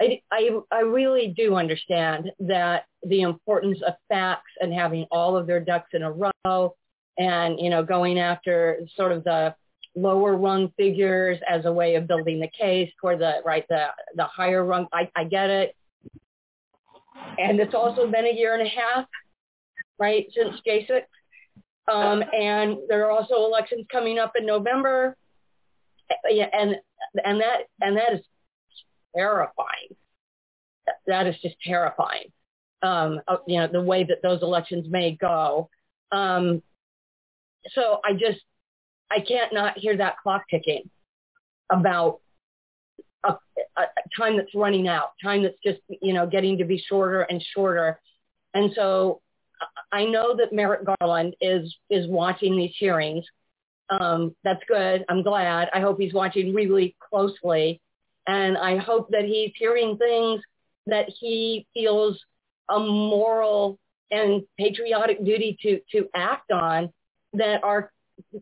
[0.00, 5.46] I, I, I really do understand that the importance of facts and having all of
[5.46, 6.74] their ducks in a row
[7.18, 9.54] and, you know, going after sort of the
[9.94, 14.24] lower rung figures as a way of building the case toward the, right, the, the
[14.24, 14.86] higher rung.
[14.92, 15.76] I, I get it.
[17.38, 19.06] And it's also been a year and a half,
[19.98, 21.02] right, since J6.
[21.92, 25.16] Um, and there are also elections coming up in November.
[26.28, 26.76] Yeah and,
[27.24, 28.20] and that, and that is
[29.14, 29.96] terrifying.
[31.06, 32.32] That is just terrifying.
[32.82, 35.68] Um, you know, the way that those elections may go.
[36.12, 36.62] Um,
[37.72, 38.40] so I just,
[39.10, 40.88] I can't not hear that clock ticking
[41.70, 42.20] about
[43.24, 43.34] a,
[43.76, 43.82] a,
[44.18, 48.00] time that's running out, time that's just, you know, getting to be shorter and shorter.
[48.54, 49.20] And so
[49.92, 53.24] I know that Merrick Garland is, is watching these hearings.
[53.88, 55.04] Um, that's good.
[55.08, 55.68] I'm glad.
[55.74, 57.80] I hope he's watching really closely.
[58.26, 60.40] And I hope that he's hearing things
[60.86, 62.18] that he feels
[62.68, 63.78] a moral
[64.10, 66.92] and patriotic duty to, to act on
[67.32, 67.92] that are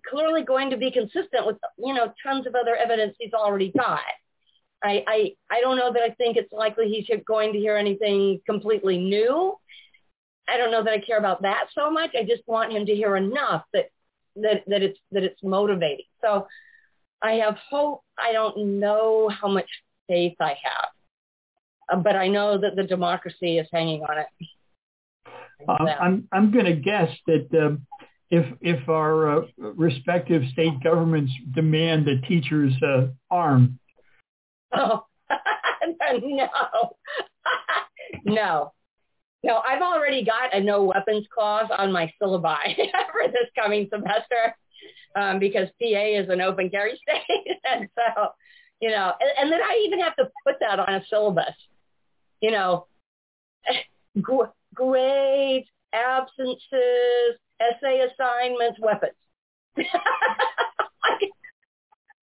[0.09, 4.01] clearly going to be consistent with, you know, tons of other evidence he's already got.
[4.83, 8.41] I, I, I don't know that I think it's likely he's going to hear anything
[8.47, 9.57] completely new.
[10.49, 12.11] I don't know that I care about that so much.
[12.19, 13.87] I just want him to hear enough that,
[14.37, 16.07] that, that it's, that it's motivating.
[16.23, 16.47] So
[17.21, 18.03] I have hope.
[18.17, 19.69] I don't know how much
[20.07, 24.27] faith I have, but I know that the democracy is hanging on it.
[25.69, 27.85] Uh, I'm I'm going to guess that um,
[28.31, 33.79] if if our uh, respective state governments demand the teachers uh, arm.
[34.73, 35.07] Oh
[36.11, 36.49] no,
[38.25, 38.73] no,
[39.43, 39.57] no!
[39.67, 42.77] I've already got a no weapons clause on my syllabi
[43.12, 44.55] for this coming semester
[45.17, 48.29] um, because PA is an open carry state, and so
[48.81, 51.55] you know, and, and then I even have to put that on a syllabus.
[52.41, 52.87] You know,
[54.75, 59.12] grades, absences, essay assignments, weapons.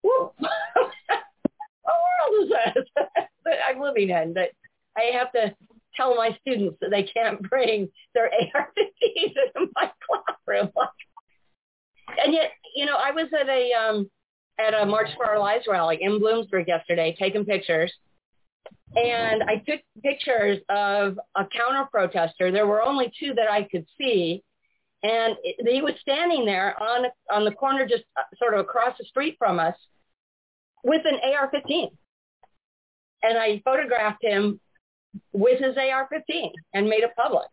[0.03, 0.35] what
[2.27, 2.85] world is this
[3.45, 4.35] that I'm living in?
[4.35, 4.51] That
[4.97, 5.55] I have to
[5.95, 10.71] tell my students that they can't bring their AR-15s into my classroom.
[12.23, 14.11] and yet, you know, I was at a um,
[14.59, 17.93] at a March for Our Lives rally in Bloomsburg yesterday, taking pictures.
[18.95, 22.51] And I took pictures of a counter protester.
[22.51, 24.43] There were only two that I could see.
[25.07, 28.99] And it, he was standing there on, on the corner just uh, sort of across
[28.99, 29.77] the street from us
[30.83, 31.90] with an AR-15.
[33.23, 34.59] And I photographed him
[35.33, 37.47] with his AR-15 and made it public,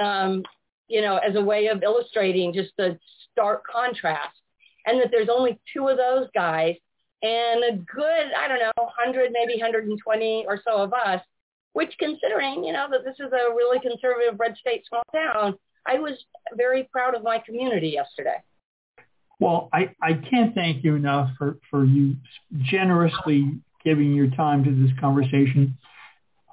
[0.00, 0.44] um,
[0.86, 2.96] you know, as a way of illustrating just the
[3.32, 4.38] stark contrast
[4.86, 6.76] and that there's only two of those guys
[7.22, 11.20] and a good, I don't know, 100, maybe 120 or so of us,
[11.72, 15.98] which considering, you know, that this is a really conservative red state small town, I
[15.98, 16.12] was
[16.56, 18.42] very proud of my community yesterday.
[19.40, 22.16] Well, I, I can't thank you enough for, for you
[22.62, 25.78] generously giving your time to this conversation.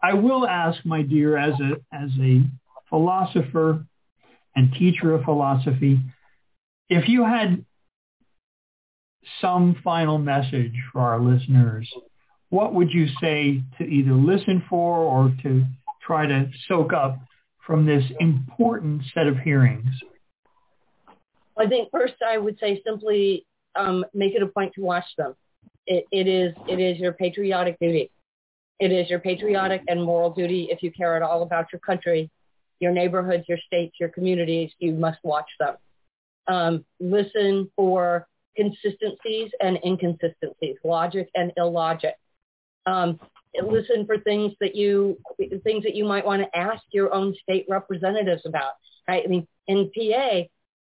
[0.04, 2.42] I will ask, my dear, as a, as a
[2.90, 3.86] philosopher
[4.56, 6.00] and teacher of philosophy,
[6.90, 7.66] if you had
[9.42, 11.92] some final message for our listeners,
[12.50, 15.66] what would you say to either listen for or to
[16.06, 17.18] try to soak up
[17.66, 19.90] from this important set of hearings?
[21.58, 25.36] I think first I would say simply um, make it a point to watch them.
[25.88, 28.12] It, it is it is your patriotic duty.
[28.80, 32.30] It is your patriotic and moral duty if you care at all about your country
[32.80, 35.76] your neighborhoods, your states, your communities, you must watch them.
[36.48, 42.16] Um, listen for consistencies and inconsistencies, logic and illogic.
[42.86, 43.20] Um,
[43.64, 45.18] listen for things that you
[45.64, 48.74] things that you might want to ask your own state representatives about.
[49.08, 49.24] Right?
[49.24, 50.42] I mean, in PA,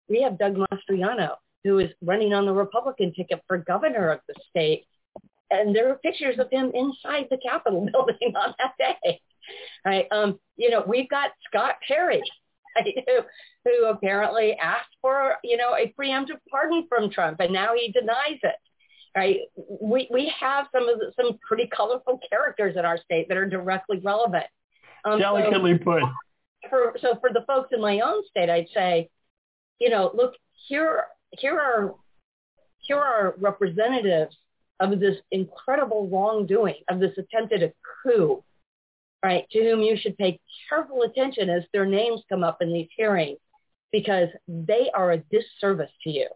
[0.10, 4.36] we have Doug Mastriano, who is running on the Republican ticket for governor of the
[4.50, 4.86] state,
[5.50, 9.21] and there are pictures of him inside the Capitol building on that day.
[9.86, 10.08] Right?
[10.12, 12.21] Um, you know, we've got Scott Perry,
[12.84, 13.21] who,
[13.65, 18.39] who apparently asked for, you know, a preemptive pardon from Trump, and now he denies
[18.43, 18.56] it.
[19.15, 19.39] Right?
[19.82, 23.47] We we have some of the, some pretty colorful characters in our state that are
[23.47, 24.45] directly relevant.
[25.04, 26.04] Um, Delicately so put.
[26.69, 29.10] For so for the folks in my own state, I'd say,
[29.80, 30.36] you know, look
[30.67, 31.95] here here are
[32.80, 34.36] here are representatives
[34.80, 37.71] of this incredible wrongdoing, of this attempted
[38.04, 38.43] coup,
[39.24, 42.89] right, to whom you should pay careful attention as their names come up in these
[42.97, 43.38] hearings
[43.91, 46.28] because they are a disservice to you,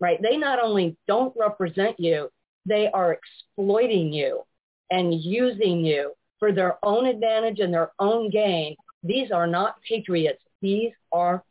[0.00, 0.20] right?
[0.20, 2.30] They not only don't represent you,
[2.66, 4.42] they are exploiting you
[4.90, 8.76] and using you for their own advantage and their own gain.
[9.02, 10.42] These are not patriots.
[10.62, 11.44] These are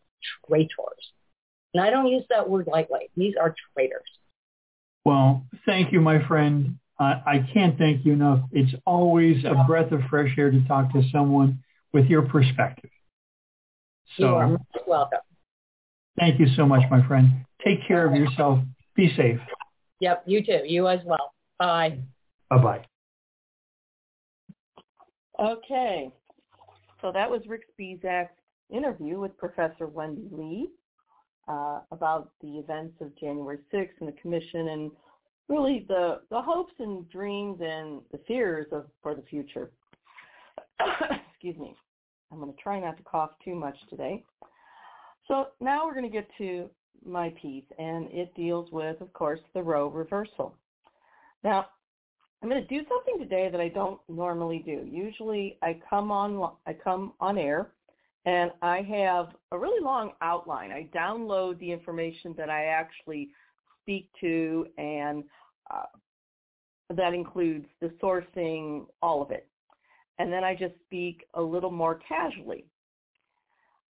[0.47, 1.13] traitors.
[1.73, 3.09] And I don't use that word lightly.
[3.15, 4.01] These are traitors.
[5.05, 6.77] Well, thank you, my friend.
[6.99, 8.41] Uh, I can't thank you enough.
[8.51, 12.89] It's always a breath of fresh air to talk to someone with your perspective.
[14.17, 15.19] So, you are welcome.
[16.19, 17.45] Thank you so much, my friend.
[17.63, 18.59] Take care of yourself.
[18.95, 19.39] Be safe.
[19.99, 20.61] Yep, you too.
[20.65, 21.33] You as well.
[21.57, 21.99] Bye.
[22.49, 22.85] Bye-bye.
[25.39, 26.11] Okay.
[27.01, 28.29] So that was Rick Spisak's
[28.69, 30.69] interview with Professor Wendy Lee
[31.47, 34.91] uh, about the events of January 6th and the commission and
[35.47, 39.71] really the, the hopes and dreams and the fears of for the future.
[41.31, 41.75] Excuse me.
[42.31, 44.23] I'm going to try not to cough too much today.
[45.27, 46.69] So now we're going to get to
[47.05, 50.55] my piece, and it deals with, of course, the Roe reversal.
[51.43, 51.67] Now,
[52.41, 54.87] I'm going to do something today that I don't normally do.
[54.89, 57.71] Usually, I come on I come on air
[58.25, 60.71] and I have a really long outline.
[60.71, 63.29] I download the information that I actually
[63.81, 65.23] speak to, and
[65.71, 65.83] uh,
[66.95, 69.47] that includes the sourcing, all of it.
[70.17, 72.65] And then I just speak a little more casually.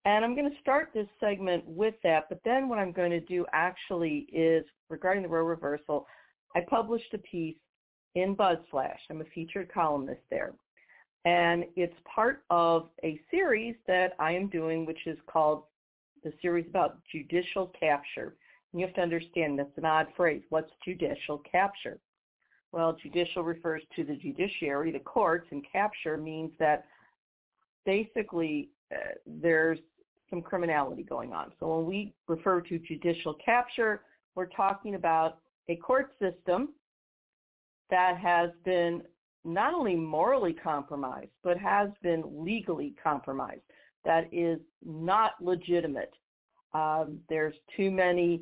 [0.07, 3.19] And I'm going to start this segment with that, but then what I'm going to
[3.19, 6.07] do actually is regarding the Roe reversal,
[6.55, 7.57] I published a piece
[8.15, 8.99] in BuzzFlash.
[9.09, 10.53] I'm a featured columnist there.
[11.25, 15.63] And it's part of a series that I am doing, which is called
[16.23, 18.37] the series about judicial capture.
[18.71, 20.41] And you have to understand that's an odd phrase.
[20.47, 21.99] What's judicial capture?
[22.71, 26.85] Well, judicial refers to the judiciary, the courts, and capture means that
[27.85, 29.79] basically uh, there's
[30.29, 31.51] some criminality going on.
[31.59, 34.01] So when we refer to judicial capture,
[34.35, 36.69] we're talking about a court system
[37.89, 39.01] that has been
[39.45, 43.61] not only morally compromised, but has been legally compromised.
[44.03, 46.13] That is not legitimate.
[46.73, 48.41] Um, there's too many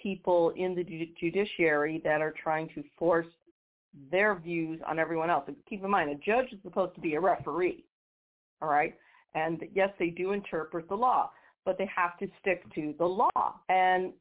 [0.00, 0.84] people in the
[1.18, 3.26] judiciary that are trying to force
[4.10, 5.44] their views on everyone else.
[5.46, 7.84] And keep in mind, a judge is supposed to be a referee,
[8.60, 8.94] all right?
[9.36, 11.30] And yes, they do interpret the law,
[11.64, 13.60] but they have to stick to the law.
[13.68, 14.12] And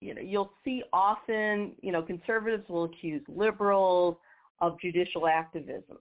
[0.00, 4.16] you know, you'll see often, you know, conservatives will accuse liberals
[4.60, 5.96] of judicial activism.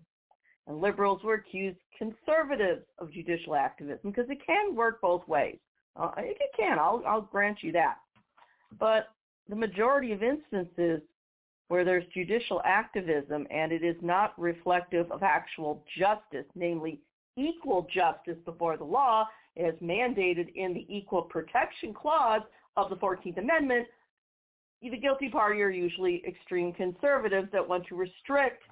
[0.68, 5.60] And liberals will accuse conservatives of judicial activism because it can work both ways.
[5.96, 6.78] Uh, it can.
[6.78, 7.98] I'll, I'll grant you that.
[8.80, 9.10] But
[9.48, 11.02] the majority of instances
[11.68, 17.00] where there's judicial activism and it is not reflective of actual justice, namely
[17.38, 19.28] equal justice before the law,
[19.58, 22.42] as mandated in the Equal Protection Clause
[22.78, 23.88] of the 14th Amendment,
[24.82, 28.64] the guilty party are usually extreme conservatives that want to restrict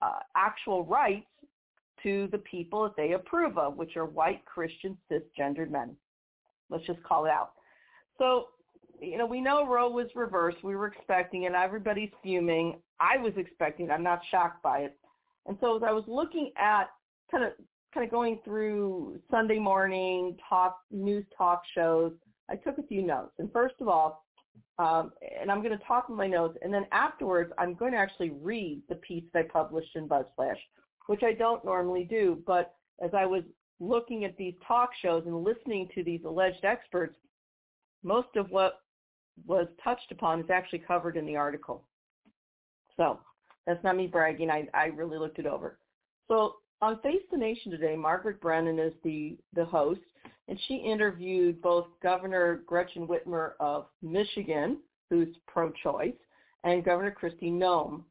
[0.00, 1.26] uh, actual rights
[2.02, 5.96] to the people that they approve of, which are white Christian cisgendered men.
[6.70, 7.52] Let's just call it out.
[8.18, 8.48] So,
[9.00, 10.58] you know, we know Roe was reversed.
[10.62, 11.52] We were expecting it.
[11.52, 12.80] Everybody's fuming.
[13.00, 13.90] I was expecting it.
[13.90, 14.96] I'm not shocked by it.
[15.46, 16.90] And so as I was looking at
[17.30, 17.52] kind of
[17.94, 22.12] kind of going through Sunday morning talk news talk shows,
[22.50, 23.32] I took a few notes.
[23.38, 24.24] And first of all,
[24.78, 27.98] um, and I'm going to talk in my notes, and then afterwards, I'm going to
[27.98, 30.56] actually read the piece that I published in BuzzFlash,
[31.06, 32.42] which I don't normally do.
[32.46, 33.42] But as I was
[33.80, 37.16] looking at these talk shows and listening to these alleged experts,
[38.04, 38.80] most of what
[39.46, 41.84] was touched upon is actually covered in the article.
[42.96, 43.20] So
[43.66, 44.50] that's not me bragging.
[44.50, 45.78] I, I really looked it over.
[46.28, 50.00] So on Face the Nation today, Margaret Brennan is the, the host,
[50.48, 54.78] and she interviewed both Governor Gretchen Whitmer of Michigan,
[55.10, 56.14] who's pro-choice,
[56.64, 58.02] and Governor Kristi Noem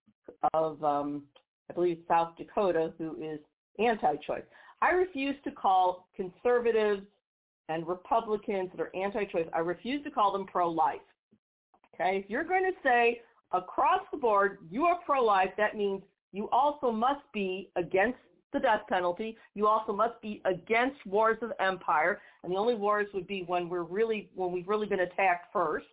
[0.53, 1.23] of, um,
[1.69, 3.39] I believe, South Dakota, who is
[3.79, 4.43] anti-choice.
[4.81, 7.01] I refuse to call conservatives
[7.69, 10.99] and Republicans that are anti-choice, I refuse to call them pro-life.
[11.93, 12.17] Okay?
[12.23, 16.01] If you're going to say across the board you are pro-life, that means
[16.31, 18.19] you also must be against
[18.53, 19.37] the death penalty.
[19.55, 23.69] You also must be against wars of empire, and the only wars would be when
[23.69, 25.87] we're really when we've really been attacked first.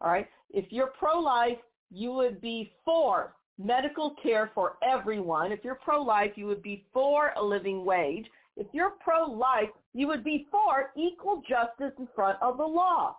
[0.00, 0.28] All right.
[0.50, 1.58] If you're pro-life,
[1.90, 5.52] you would be for medical care for everyone.
[5.52, 8.26] If you're pro-life, you would be for a living wage.
[8.56, 13.16] If you're pro-life, you would be for equal justice in front of the law.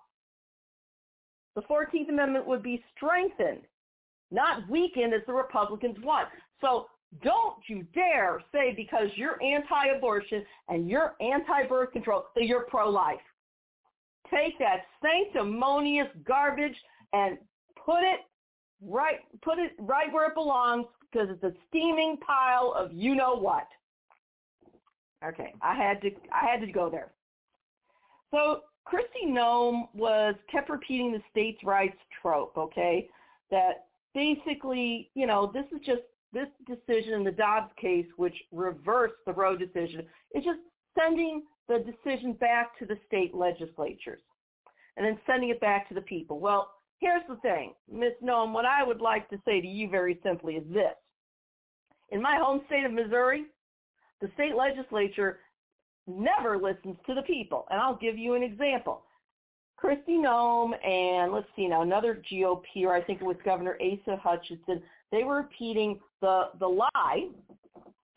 [1.55, 3.61] The 14th Amendment would be strengthened,
[4.31, 6.29] not weakened as the Republicans want.
[6.61, 6.87] So
[7.23, 13.19] don't you dare say because you're anti-abortion and you're anti-birth control that you're pro-life.
[14.29, 16.75] Take that sanctimonious garbage
[17.11, 17.37] and
[17.85, 18.21] put it
[18.83, 23.35] right put it right where it belongs because it's a steaming pile of you know
[23.35, 23.67] what.
[25.23, 27.11] Okay, I had to I had to go there.
[28.31, 33.09] So Kristi Noem was kept repeating the states' rights trope, okay?
[33.51, 33.85] That
[34.15, 36.01] basically, you know, this is just
[36.33, 40.59] this decision in the Dobbs case, which reversed the Roe decision, is just
[40.97, 44.21] sending the decision back to the state legislatures
[44.97, 46.39] and then sending it back to the people.
[46.39, 48.13] Well, here's the thing, Ms.
[48.23, 50.95] Noem, what I would like to say to you very simply is this.
[52.09, 53.45] In my home state of Missouri,
[54.19, 55.39] the state legislature
[56.07, 57.65] never listens to the people.
[57.69, 59.03] And I'll give you an example.
[59.81, 64.17] Kristi Noem and let's see now, another GOP, or I think it was Governor Asa
[64.17, 67.27] Hutchinson, they were repeating the, the lie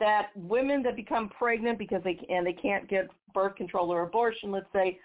[0.01, 4.51] that women that become pregnant because they and they can't get birth control or abortion,
[4.51, 4.99] let's say,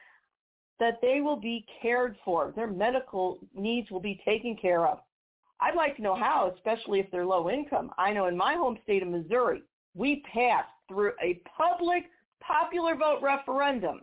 [0.80, 2.54] that they will be cared for.
[2.56, 5.00] Their medical needs will be taken care of.
[5.62, 7.92] I'd like to know how, especially if they're low income.
[7.98, 9.62] I know in my home state of Missouri,
[9.94, 12.06] we passed through a public
[12.42, 14.02] popular vote referendum.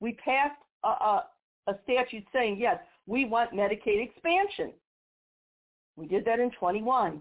[0.00, 1.24] We passed a, a,
[1.68, 4.72] a statute saying, yes, we want Medicaid expansion.
[5.96, 7.20] We did that in 21.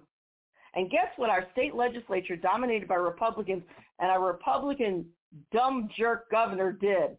[0.75, 3.63] And guess what our state legislature, dominated by Republicans,
[3.99, 5.05] and our Republican
[5.51, 7.17] dumb jerk governor did?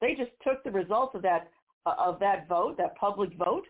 [0.00, 1.48] They just took the results of that
[1.86, 3.64] uh, of that vote, that public vote,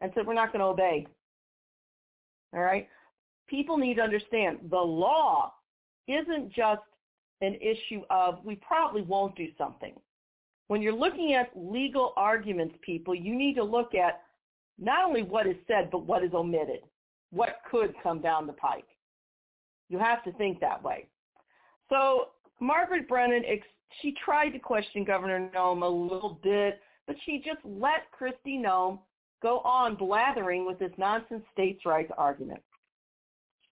[0.00, 1.06] and said we're not going to obey.
[2.54, 2.88] All right?
[3.48, 5.52] People need to understand the law
[6.06, 6.82] isn't just
[7.40, 9.94] an issue of we probably won't do something.
[10.68, 14.22] When you're looking at legal arguments, people, you need to look at
[14.80, 16.80] not only what is said, but what is omitted,
[17.30, 18.86] what could come down the pike.
[19.88, 21.06] You have to think that way.
[21.90, 22.28] So
[22.60, 23.44] Margaret Brennan,
[24.00, 29.00] she tried to question Governor Noem a little bit, but she just let Kristi Noem
[29.42, 32.62] go on blathering with this nonsense states' rights argument.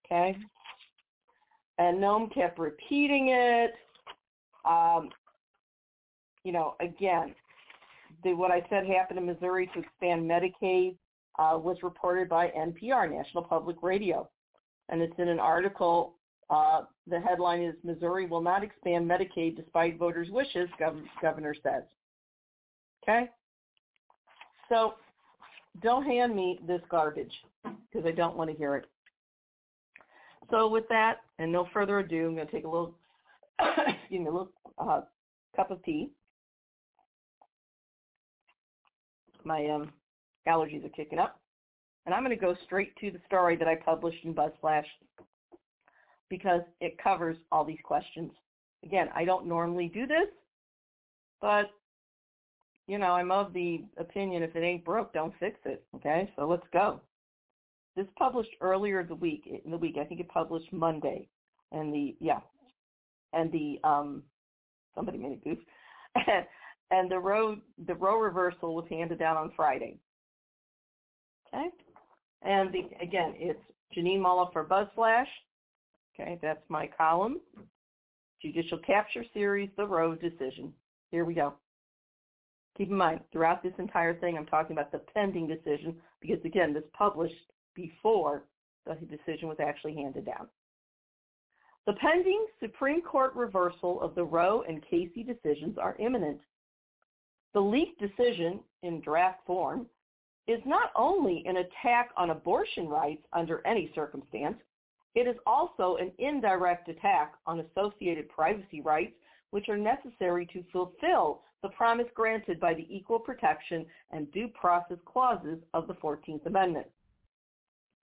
[0.04, 0.36] Okay?
[1.78, 3.74] And Noem kept repeating it.
[4.68, 5.10] Um,
[6.44, 7.34] you know, again,
[8.24, 10.96] the, what I said happened in Missouri to expand Medicaid
[11.38, 14.28] uh, was reported by NPR, National Public Radio.
[14.88, 16.14] And it's in an article.
[16.50, 21.82] Uh, the headline is, Missouri will not expand Medicaid despite voters' wishes, gov- governor says.
[23.02, 23.28] Okay?
[24.68, 24.94] So
[25.82, 27.32] don't hand me this garbage
[27.64, 28.86] because I don't want to hear it.
[30.50, 32.94] So with that, and no further ado, I'm going to take a little,
[33.60, 35.02] excuse me, a little uh,
[35.54, 36.10] cup of tea.
[39.48, 39.90] My um,
[40.46, 41.40] allergies are kicking up.
[42.04, 44.84] And I'm going to go straight to the story that I published in BuzzFlash
[46.28, 48.30] because it covers all these questions.
[48.84, 50.28] Again, I don't normally do this,
[51.40, 51.70] but
[52.86, 55.84] you know, I'm of the opinion if it ain't broke, don't fix it.
[55.96, 57.00] Okay, so let's go.
[57.96, 59.96] This published earlier the week in the week.
[60.00, 61.28] I think it published Monday,
[61.72, 62.40] and the yeah,
[63.32, 64.22] and the um
[64.94, 65.58] somebody made a goof,
[66.90, 69.98] and, the Roe the Roe reversal was handed down on Friday.
[71.48, 71.68] Okay,
[72.42, 73.60] and the again it's
[73.96, 75.26] Jeanine Molloff for BuzzFlash.
[76.14, 77.40] Okay, that's my column.
[78.42, 80.72] Judicial Capture Series, the Roe decision.
[81.10, 81.54] Here we go.
[82.76, 86.72] Keep in mind, throughout this entire thing, I'm talking about the pending decision because, again,
[86.72, 87.34] this published
[87.74, 88.44] before
[88.86, 90.48] the decision was actually handed down.
[91.86, 96.38] The pending Supreme Court reversal of the Roe and Casey decisions are imminent.
[97.58, 99.88] The leaked decision in draft form
[100.46, 104.58] is not only an attack on abortion rights under any circumstance,
[105.16, 109.16] It is also an indirect attack on associated privacy rights,
[109.50, 114.98] which are necessary to fulfill the promise granted by the equal protection and due process
[115.04, 116.86] clauses of the 14th Amendment.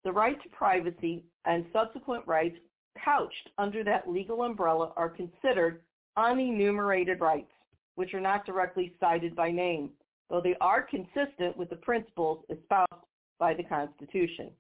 [0.04, 2.58] The right to privacy and subsequent rights
[3.02, 5.82] couched under that legal umbrella are considered
[6.18, 7.55] unenumerated rights,
[7.96, 9.90] which are not directly cited by name,
[10.30, 13.06] though they are consistent with the principles espoused
[13.40, 14.52] by the Constitution.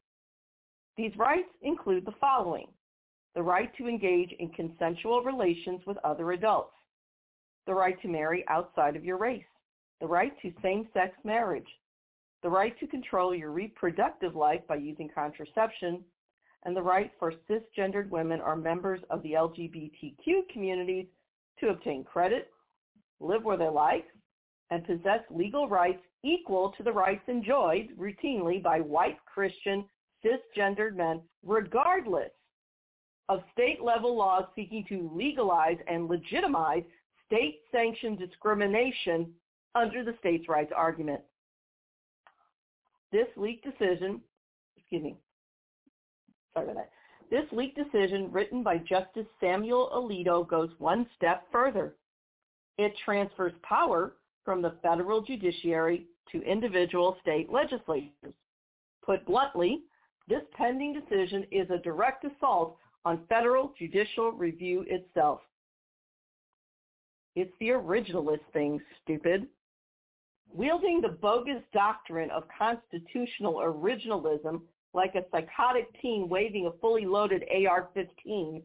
[0.97, 2.67] These rights include the following.
[3.36, 6.73] The right to engage in consensual relations with other adults.
[7.67, 9.43] The right to marry outside of your race.
[9.99, 11.67] The right to same-sex marriage.
[12.43, 16.05] The right to control your reproductive life by using contraception.
[16.63, 21.07] And the right for cisgendered women or members of the LGBTQ communities
[21.59, 22.51] to obtain credit,
[23.20, 24.05] live where they like,
[24.72, 29.86] and possess legal rights equal to the rights enjoyed routinely by white Christian
[30.24, 32.32] cisgendered men, regardless
[33.30, 36.84] of state-level laws seeking to legalize and legitimize
[37.28, 39.32] state-sanctioned discrimination
[39.76, 41.22] under the states' rights argument.
[43.11, 44.22] This leaked decision,
[44.78, 45.16] excuse me,
[46.53, 46.91] sorry about that.
[47.30, 51.95] This leaked decision written by Justice Samuel Alito goes one step further.
[52.78, 54.13] It transfers power
[54.43, 58.34] from the federal judiciary to individual state legislatures.
[59.03, 59.82] Put bluntly,
[60.28, 65.41] this pending decision is a direct assault on federal judicial review itself.
[67.36, 69.47] It's the originalist thing, stupid.
[70.51, 74.61] Wielding the bogus doctrine of constitutional originalism
[74.93, 78.61] like a psychotic teen waving a fully loaded AR-15,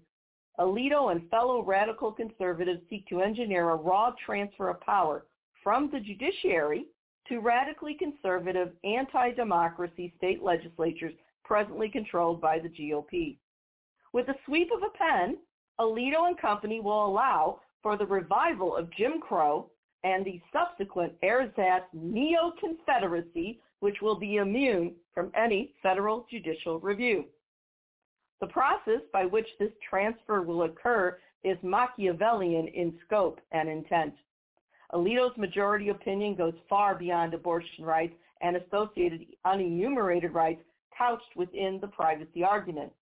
[0.60, 5.24] Alito and fellow radical conservatives seek to engineer a raw transfer of power
[5.64, 6.86] from the judiciary
[7.28, 13.38] to radically conservative anti-democracy state legislatures presently controlled by the GOP.
[14.12, 15.38] With a sweep of a pen,
[15.80, 19.70] Alito and company will allow for the revival of Jim Crow
[20.04, 27.24] and the subsequent ersatz neo-confederacy, which will be immune from any federal judicial review.
[28.40, 34.14] The process by which this transfer will occur is Machiavellian in scope and intent.
[34.92, 40.62] Alito's majority opinion goes far beyond abortion rights and associated unenumerated rights
[40.96, 42.92] couched within the privacy argument.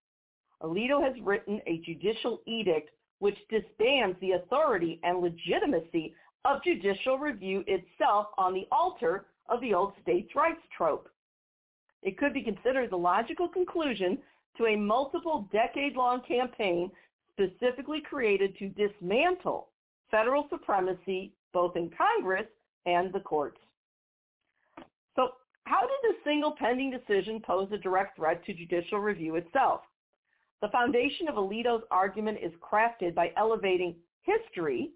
[0.62, 6.14] Alito has written a judicial edict which disbands the authority and legitimacy
[6.45, 11.09] of judicial review itself on the altar of the old states' rights trope.
[12.03, 14.18] It could be considered the logical conclusion
[14.57, 16.91] to a multiple decade-long campaign
[17.33, 19.69] specifically created to dismantle
[20.11, 22.47] federal supremacy both in Congress
[22.87, 23.59] and the courts.
[25.17, 25.31] So
[25.65, 29.83] how did this single pending decision pose a direct threat to judicial review itself?
[30.61, 34.91] The foundation of Alito's argument is crafted by elevating history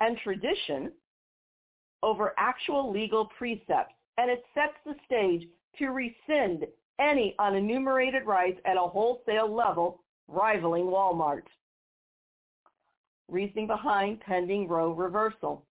[0.00, 0.92] and tradition
[2.02, 6.66] over actual legal precepts, and it sets the stage to rescind
[7.00, 11.42] any unenumerated rights at a wholesale level rivaling Walmart.
[13.28, 15.66] Reasoning behind pending Roe reversal.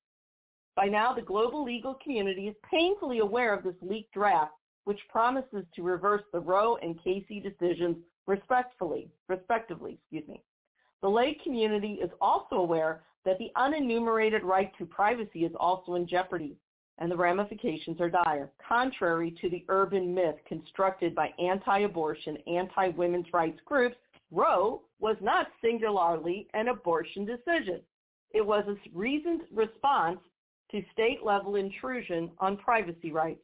[0.76, 4.54] By now, the global legal community is painfully aware of this leaked draft,
[4.86, 10.00] which promises to reverse the Roe and Casey decisions respectfully, respectively.
[10.02, 10.42] Excuse me.
[11.02, 16.08] The lay community is also aware that the unenumerated right to privacy is also in
[16.08, 16.56] jeopardy,
[17.02, 23.60] and the ramifications are dire, contrary to the urban myth constructed by anti-abortion, anti-women's rights
[23.66, 23.96] groups.
[24.30, 27.82] Roe was not singularly an abortion decision.
[28.30, 30.20] It was a reasoned response
[30.70, 33.42] to state-level intrusion on privacy rights.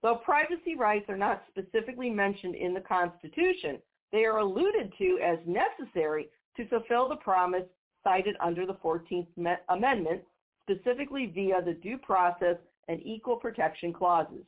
[0.00, 3.78] Though privacy rights are not specifically mentioned in the Constitution,
[4.12, 7.66] they are alluded to as necessary to fulfill the promise
[8.04, 9.26] cited under the 14th
[9.68, 10.22] Amendment,
[10.70, 12.56] specifically via the due process
[12.88, 14.44] and equal protection clauses.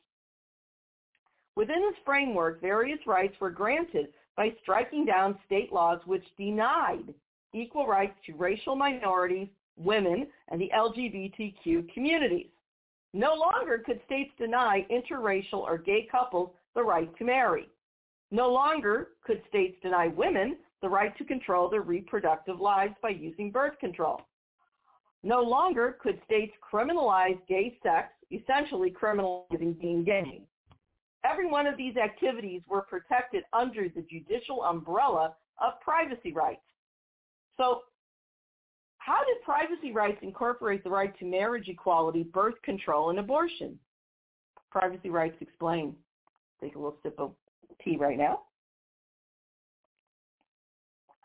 [1.56, 7.14] Within this framework, various rights were granted by striking down state laws which denied
[7.52, 12.48] equal rights to racial minorities, women, and the LGBTQ communities.
[13.12, 17.68] No longer could states deny interracial or gay couples the right to marry.
[18.30, 23.50] No longer could states deny women the right to control their reproductive lives by using
[23.50, 24.22] birth control.
[25.22, 30.42] No longer could states criminalize gay sex, essentially criminalizing being gay.
[31.24, 36.62] Every one of these activities were protected under the judicial umbrella of privacy rights.
[37.56, 37.82] So
[38.98, 43.78] how did privacy rights incorporate the right to marriage equality, birth control, and abortion?
[44.70, 45.94] Privacy rights explain.
[46.60, 47.32] Take a little sip of
[47.84, 48.42] tea right now.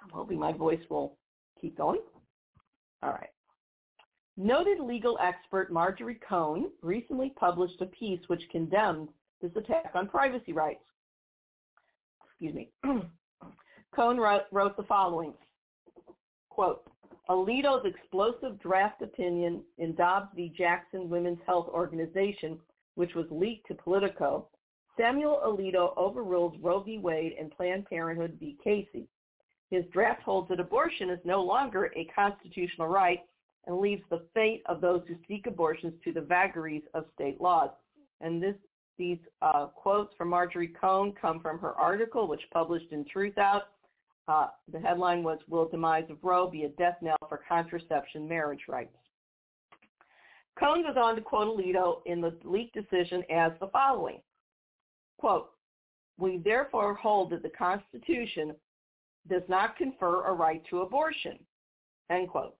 [0.03, 1.17] I'm hoping my voice will
[1.59, 2.01] keep going.
[3.03, 3.29] All right.
[4.39, 9.09] Noted legal expert Marjorie Cohn recently published a piece which condemned
[9.41, 10.83] this attack on privacy rights.
[12.23, 12.69] Excuse me.
[13.95, 15.33] Cohn wrote, wrote the following,
[16.49, 16.83] quote,
[17.29, 20.53] Alito's explosive draft opinion in Dobbs v.
[20.55, 22.59] Jackson Women's Health Organization,
[22.93, 24.47] which was leaked to Politico,
[24.97, 26.99] Samuel Alito overrules Roe v.
[26.99, 28.57] Wade and Planned Parenthood v.
[28.63, 29.07] Casey.
[29.71, 33.19] His draft holds that abortion is no longer a constitutional right
[33.67, 37.69] and leaves the fate of those who seek abortions to the vagaries of state laws.
[38.21, 38.55] And this,
[38.97, 43.63] these uh, quotes from Marjorie Cohn come from her article, which published in Truthout.
[44.27, 48.63] Uh, the headline was, Will Demise of Roe Be a Death Knell for Contraception Marriage
[48.67, 48.95] Rights?
[50.57, 54.19] Cohn goes on to quote Alito in the leaked decision as the following,
[55.19, 55.51] quote,
[56.17, 58.55] we therefore hold that the Constitution
[59.29, 61.37] does not confer a right to abortion,
[62.09, 62.55] end quote.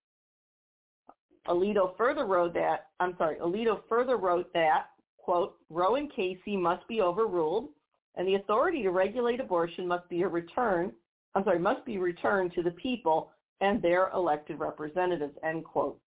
[1.48, 4.88] Alito further wrote that, I'm sorry, Alito further wrote that,
[5.18, 7.70] quote, Roe and Casey must be overruled
[8.18, 10.92] and the authority to regulate abortion must be a return,
[11.36, 13.32] I'm sorry, must be returned to the people
[13.62, 16.00] and their elected representatives, end quote.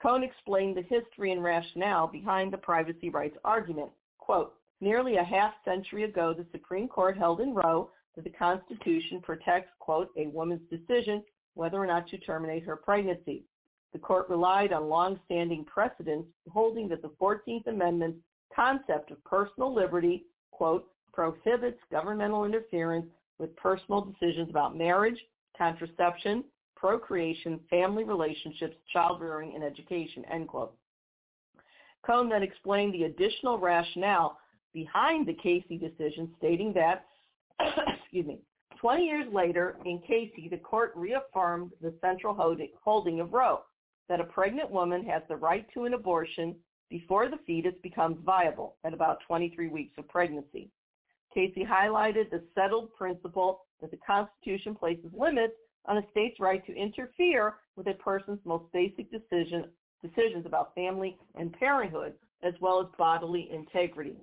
[0.00, 3.90] Cohn explained the history and rationale behind the privacy rights argument.
[4.18, 9.20] Quote, nearly a half century ago, the Supreme Court held in Roe that the Constitution
[9.22, 11.22] protects, quote, a woman's decision
[11.54, 13.44] whether or not to terminate her pregnancy.
[13.96, 18.18] The court relied on long-standing precedents holding that the 14th Amendment's
[18.54, 23.06] concept of personal liberty, quote, prohibits governmental interference
[23.38, 25.16] with personal decisions about marriage,
[25.56, 26.44] contraception,
[26.76, 30.76] procreation, family relationships, child rearing, and education, end quote.
[32.04, 34.38] Cohn then explained the additional rationale
[34.74, 37.06] behind the Casey decision, stating that,
[38.02, 38.40] excuse me,
[38.78, 42.34] 20 years later, in Casey, the court reaffirmed the central
[42.84, 43.62] holding of Roe,
[44.08, 46.54] that a pregnant woman has the right to an abortion
[46.90, 50.70] before the fetus becomes viable at about 23 weeks of pregnancy.
[51.34, 55.54] Casey highlighted the settled principle that the Constitution places limits
[55.86, 59.66] on a state's right to interfere with a person's most basic decision,
[60.02, 64.16] decisions about family and parenthood, as well as bodily integrity.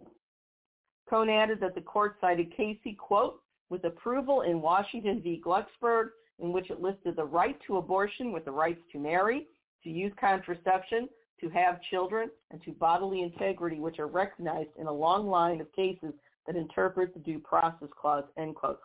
[1.10, 5.42] Cohn added that the court cited Casey, quote, with approval in Washington v.
[5.46, 6.10] Glucksberg,
[6.40, 9.48] in which it listed the right to abortion with the rights to marry,
[9.84, 11.10] to use contraception,
[11.42, 15.72] to have children, and to bodily integrity, which are recognized in a long line of
[15.74, 16.14] cases
[16.48, 18.80] that interpret the due process clause, end quote.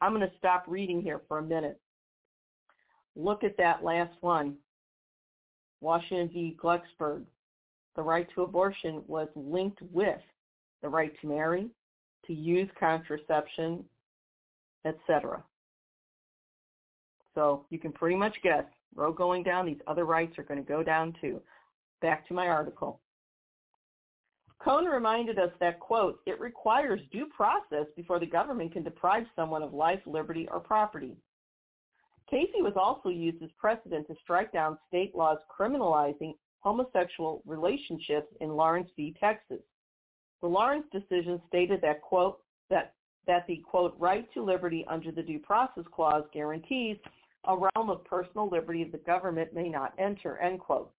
[0.00, 1.80] I'm going to stop reading here for a minute.
[3.16, 4.56] Look at that last one.
[5.80, 6.56] Washington v.
[6.62, 7.24] Glucksberg.
[7.96, 10.18] The right to abortion was linked with
[10.82, 11.68] the right to marry,
[12.26, 13.84] to use contraception,
[14.84, 15.42] etc.
[17.34, 18.64] So you can pretty much guess,
[18.94, 21.40] Roe going down, these other rights are going to go down too.
[22.00, 23.00] Back to my article.
[24.64, 29.62] Cohn reminded us that, quote, it requires due process before the government can deprive someone
[29.62, 31.16] of life, liberty, or property.
[32.30, 38.56] Casey was also used as precedent to strike down state laws criminalizing homosexual relationships in
[38.56, 39.14] Lawrence v.
[39.20, 39.60] Texas.
[40.40, 42.38] The Lawrence decision stated that, quote,
[42.70, 42.94] that,
[43.26, 46.96] that the, quote, right to liberty under the Due Process Clause guarantees
[47.46, 50.90] a realm of personal liberty the government may not enter, end quote.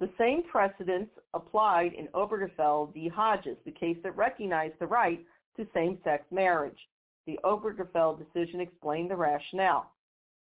[0.00, 3.08] The same precedents applied in Obergefell v.
[3.08, 5.20] Hodges, the case that recognized the right
[5.56, 6.78] to same-sex marriage.
[7.26, 9.90] The Obergefell decision explained the rationale.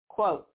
[0.09, 0.47] Quote,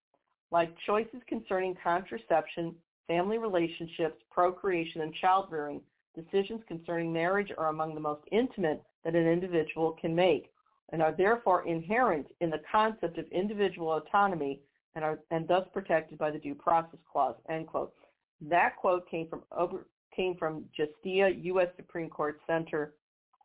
[0.51, 2.75] like choices concerning contraception,
[3.07, 5.81] family relationships, procreation, and child-rearing,
[6.15, 10.51] decisions concerning marriage are among the most intimate that an individual can make
[10.89, 14.61] and are therefore inherent in the concept of individual autonomy
[14.95, 17.93] and are and thus protected by the due process clause, end quote.
[18.41, 21.67] That quote came from over, came from Justia, U.S.
[21.77, 22.93] Supreme Court Center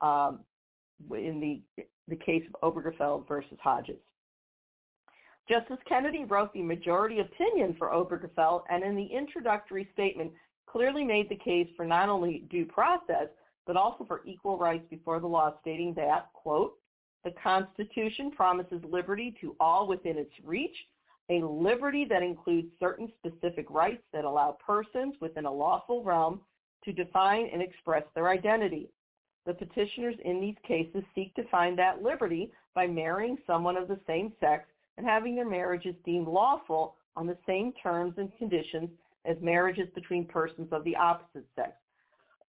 [0.00, 0.40] um,
[1.10, 3.96] in the the case of Obergefell versus Hodges.
[5.48, 10.32] Justice Kennedy wrote the majority opinion for Obergefell and in the introductory statement
[10.66, 13.28] clearly made the case for not only due process,
[13.66, 16.74] but also for equal rights before the law, stating that, quote,
[17.26, 20.76] the Constitution promises liberty to all within its reach,
[21.28, 26.40] a liberty that includes certain specific rights that allow persons within a lawful realm
[26.84, 28.88] to define and express their identity.
[29.44, 33.98] The petitioners in these cases seek to find that liberty by marrying someone of the
[34.06, 38.88] same sex and having their marriages deemed lawful on the same terms and conditions
[39.24, 41.72] as marriages between persons of the opposite sex.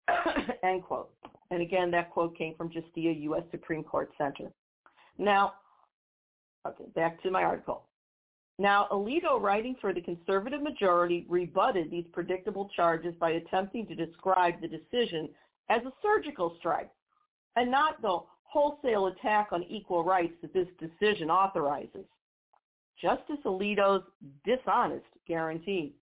[0.62, 1.10] End quote.
[1.50, 3.42] And again, that quote came from Justia U.S.
[3.50, 4.50] Supreme Court Center.
[5.16, 5.54] Now,
[6.66, 7.84] okay, back to my article.
[8.58, 14.60] Now, Alito, writing for the conservative majority, rebutted these predictable charges by attempting to describe
[14.60, 15.28] the decision
[15.70, 16.90] as a surgical strike
[17.56, 22.04] and not the wholesale attack on equal rights that this decision authorizes.
[23.00, 24.02] Justice Alito's
[24.44, 25.94] dishonest guarantee.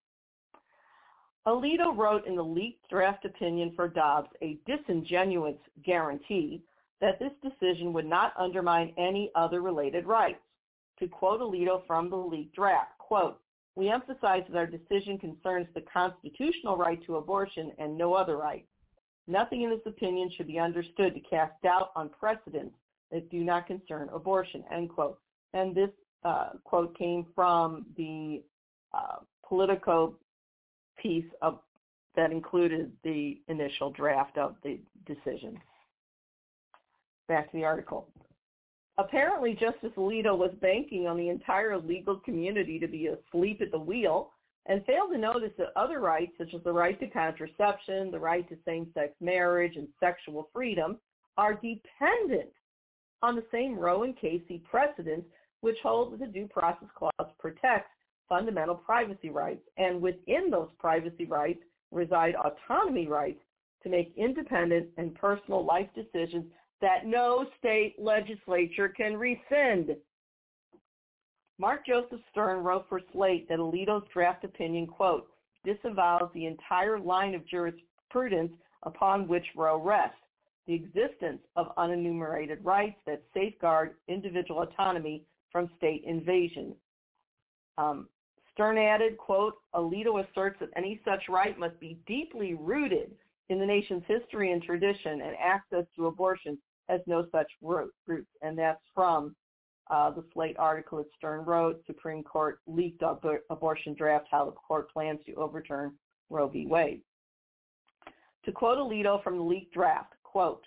[1.46, 6.62] Alito wrote in the leaked draft opinion for Dobbs a disingenuous guarantee
[7.00, 10.40] that this decision would not undermine any other related rights
[10.98, 13.38] to quote Alito from the leaked draft, quote,
[13.76, 18.64] we emphasize that our decision concerns the constitutional right to abortion and no other right.
[19.28, 22.74] Nothing in this opinion should be understood to cast doubt on precedents
[23.12, 25.18] that do not concern abortion, end quote.
[25.52, 25.90] And this
[26.24, 28.42] uh, quote came from the
[28.94, 30.16] uh, Politico
[31.00, 31.58] piece of,
[32.14, 35.58] that included the initial draft of the decision.
[37.28, 38.08] Back to the article.
[38.98, 43.78] Apparently, Justice Alito was banking on the entire legal community to be asleep at the
[43.78, 44.30] wheel
[44.66, 48.48] and failed to notice that other rights, such as the right to contraception, the right
[48.48, 50.98] to same-sex marriage, and sexual freedom,
[51.36, 52.50] are dependent
[53.22, 55.26] on the same Roe and Casey precedents,
[55.60, 57.90] which hold that the Due Process Clause protects
[58.28, 61.60] fundamental privacy rights, and within those privacy rights
[61.90, 63.40] reside autonomy rights
[63.82, 66.44] to make independent and personal life decisions
[66.80, 69.96] that no state legislature can rescind.
[71.58, 75.28] Mark Joseph Stern wrote for Slate that Alito's draft opinion, quote,
[75.64, 78.52] disavows the entire line of jurisprudence
[78.82, 80.16] upon which Roe rests,
[80.66, 86.74] the existence of unenumerated rights that safeguard individual autonomy from state invasion.
[87.78, 88.08] Um,
[88.56, 93.10] Stern added, quote, Alito asserts that any such right must be deeply rooted
[93.50, 96.56] in the nation's history and tradition, and access to abortion
[96.88, 98.30] has no such roots.
[98.40, 99.36] And that's from
[99.90, 104.52] uh, the Slate article that Stern wrote, Supreme Court leaked ab- abortion draft, how the
[104.52, 105.92] court plans to overturn
[106.30, 106.66] Roe v.
[106.66, 107.02] Wade.
[108.46, 110.64] To quote Alito from the leaked draft, quote,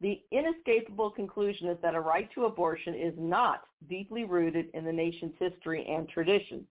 [0.00, 4.92] the inescapable conclusion is that a right to abortion is not deeply rooted in the
[4.92, 6.66] nation's history and tradition.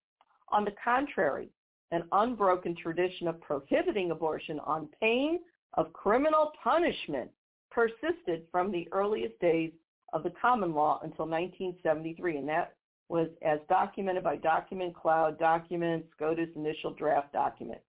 [0.50, 1.50] On the contrary,
[1.92, 5.40] an unbroken tradition of prohibiting abortion on pain
[5.76, 7.30] of criminal punishment
[7.72, 9.72] persisted from the earliest days
[10.14, 12.76] of the common law until 1973, and that
[13.10, 17.82] was as documented by Document Cloud Documents, SCOTUS initial draft document.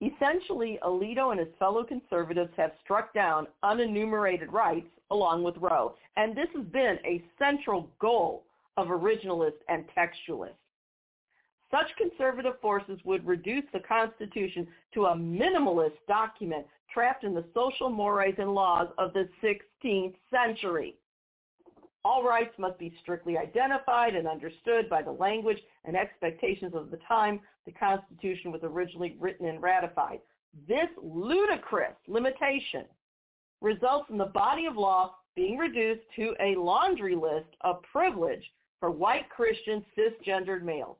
[0.00, 6.36] Essentially, Alito and his fellow conservatives have struck down unenumerated rights along with Roe, and
[6.36, 8.44] this has been a central goal
[8.76, 10.52] of originalists and textualists.
[11.70, 17.90] Such conservative forces would reduce the Constitution to a minimalist document trapped in the social
[17.90, 20.96] mores and laws of the 16th century.
[22.04, 26.98] All rights must be strictly identified and understood by the language and expectations of the
[27.08, 30.20] time the Constitution was originally written and ratified.
[30.66, 32.86] This ludicrous limitation
[33.60, 38.42] results in the body of law being reduced to a laundry list of privilege
[38.80, 40.96] for white Christian cisgendered males.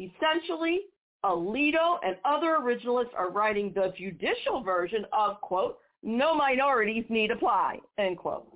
[0.00, 0.80] Essentially,
[1.24, 7.78] Alito and other originalists are writing the judicial version of, quote, no minorities need apply,
[7.98, 8.46] end quote.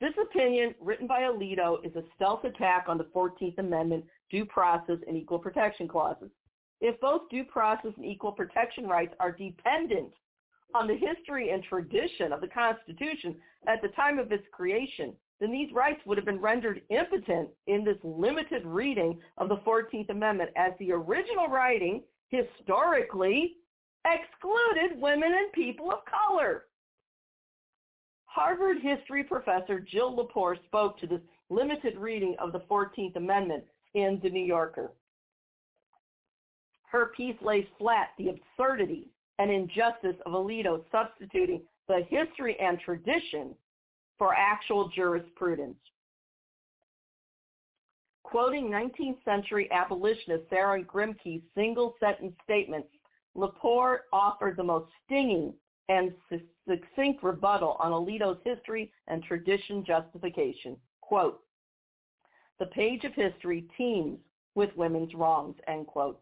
[0.00, 4.98] This opinion, written by Alito, is a stealth attack on the 14th Amendment due process
[5.08, 6.30] and equal protection clauses.
[6.80, 10.12] If both due process and equal protection rights are dependent
[10.74, 13.34] on the history and tradition of the Constitution
[13.66, 17.84] at the time of its creation, then these rights would have been rendered impotent in
[17.84, 23.56] this limited reading of the 14th Amendment as the original writing historically
[24.04, 26.64] excluded women and people of color.
[28.26, 31.20] Harvard history professor Jill Lepore spoke to this
[31.50, 33.64] limited reading of the 14th Amendment
[33.94, 34.92] in The New Yorker.
[36.90, 39.08] Her piece lays flat the absurdity
[39.38, 43.54] and injustice of Alito substituting the history and tradition
[44.18, 45.76] for actual jurisprudence.
[48.24, 52.84] Quoting 19th century abolitionist Sarah Grimke's single-sentence statement,
[53.34, 55.54] Lepore offered the most stinging
[55.88, 56.12] and
[56.66, 60.76] succinct rebuttal on Alito's history and tradition justification.
[61.00, 61.40] Quote,
[62.58, 64.18] the page of history teems
[64.54, 66.20] with women's wrongs, end quote.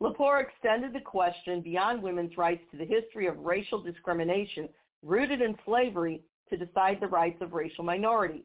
[0.00, 4.68] Lepore extended the question beyond women's rights to the history of racial discrimination
[5.02, 6.22] rooted in slavery
[6.52, 8.44] to decide the rights of racial minorities.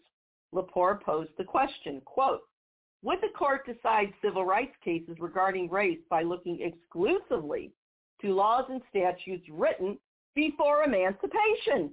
[0.56, 2.42] Lepore posed the question, quote,
[3.04, 7.72] would the court decide civil rights cases regarding race by looking exclusively
[8.22, 9.98] to laws and statutes written
[10.36, 11.92] before emancipation?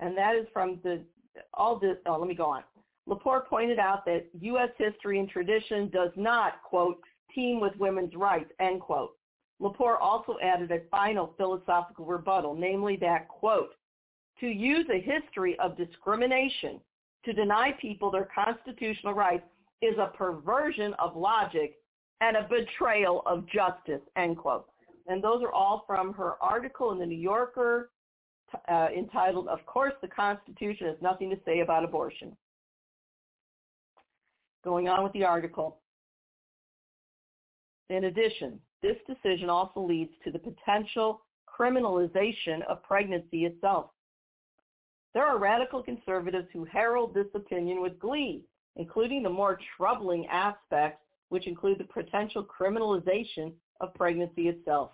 [0.00, 1.02] And that is from the,
[1.54, 2.62] all this, oh, let me go on.
[3.08, 4.70] Lepore pointed out that U.S.
[4.76, 7.00] history and tradition does not, quote,
[7.34, 9.12] teem with women's rights, end quote.
[9.62, 13.70] Lepore also added a final philosophical rebuttal, namely that, quote,
[14.40, 16.80] to use a history of discrimination
[17.24, 19.44] to deny people their constitutional rights
[19.82, 21.76] is a perversion of logic
[22.20, 24.66] and a betrayal of justice, end quote.
[25.06, 27.90] And those are all from her article in the New Yorker
[28.68, 32.36] uh, entitled, Of Course the Constitution Has Nothing to Say About Abortion.
[34.64, 35.78] Going on with the article.
[37.90, 41.22] In addition, this decision also leads to the potential
[41.58, 43.90] criminalization of pregnancy itself.
[45.14, 48.44] There are radical conservatives who herald this opinion with glee,
[48.76, 54.92] including the more troubling aspects, which include the potential criminalization of pregnancy itself.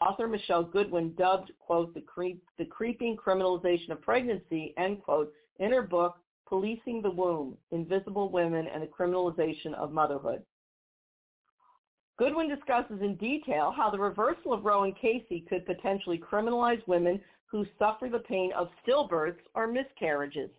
[0.00, 2.04] Author Michele Goodwin dubbed, quote, the,
[2.58, 8.68] the creeping criminalization of pregnancy, end quote, in her book, Policing the Womb, Invisible Women
[8.68, 10.42] and the Criminalization of Motherhood.
[12.16, 17.20] Goodwin discusses in detail how the reversal of Roe and Casey could potentially criminalize women
[17.50, 20.50] who suffer the pain of stillbirths or miscarriages.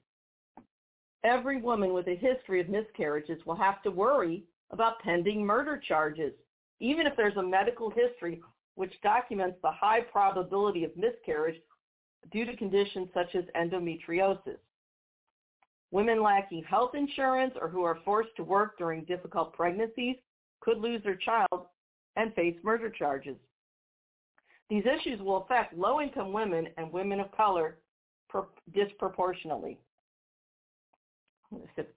[1.23, 6.33] Every woman with a history of miscarriages will have to worry about pending murder charges,
[6.79, 8.41] even if there's a medical history
[8.75, 11.59] which documents the high probability of miscarriage
[12.31, 14.57] due to conditions such as endometriosis.
[15.91, 20.17] Women lacking health insurance or who are forced to work during difficult pregnancies
[20.61, 21.65] could lose their child
[22.15, 23.37] and face murder charges.
[24.69, 27.79] These issues will affect low-income women and women of color
[28.73, 29.79] disproportionately.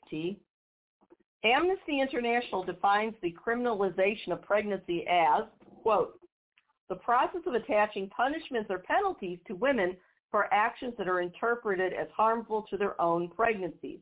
[0.08, 0.40] T.
[1.44, 5.44] Amnesty International defines the criminalization of pregnancy as,
[5.82, 6.18] quote,
[6.88, 9.96] the process of attaching punishments or penalties to women
[10.30, 13.98] for actions that are interpreted as harmful to their own pregnancies.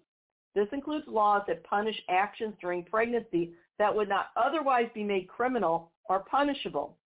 [0.54, 5.90] This includes laws that punish actions during pregnancy that would not otherwise be made criminal
[6.08, 6.96] or punishable.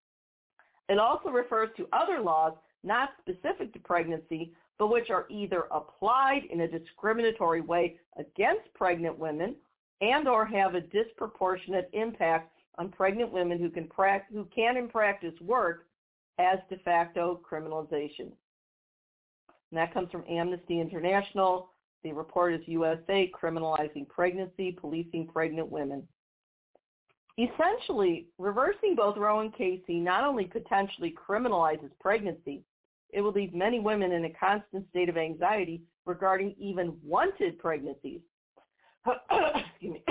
[0.89, 6.43] It also refers to other laws not specific to pregnancy, but which are either applied
[6.51, 9.57] in a discriminatory way against pregnant women
[10.01, 14.89] and or have a disproportionate impact on pregnant women who can, pra- who can in
[14.89, 15.87] practice work
[16.39, 18.33] as de facto criminalization.
[19.71, 21.71] And that comes from Amnesty International.
[22.03, 26.07] The report is USA Criminalizing Pregnancy, Policing Pregnant Women.
[27.37, 32.63] Essentially, reversing both Roe and Casey not only potentially criminalizes pregnancy,
[33.11, 38.21] it will leave many women in a constant state of anxiety regarding even wanted pregnancies.
[39.07, 40.05] Excuse me.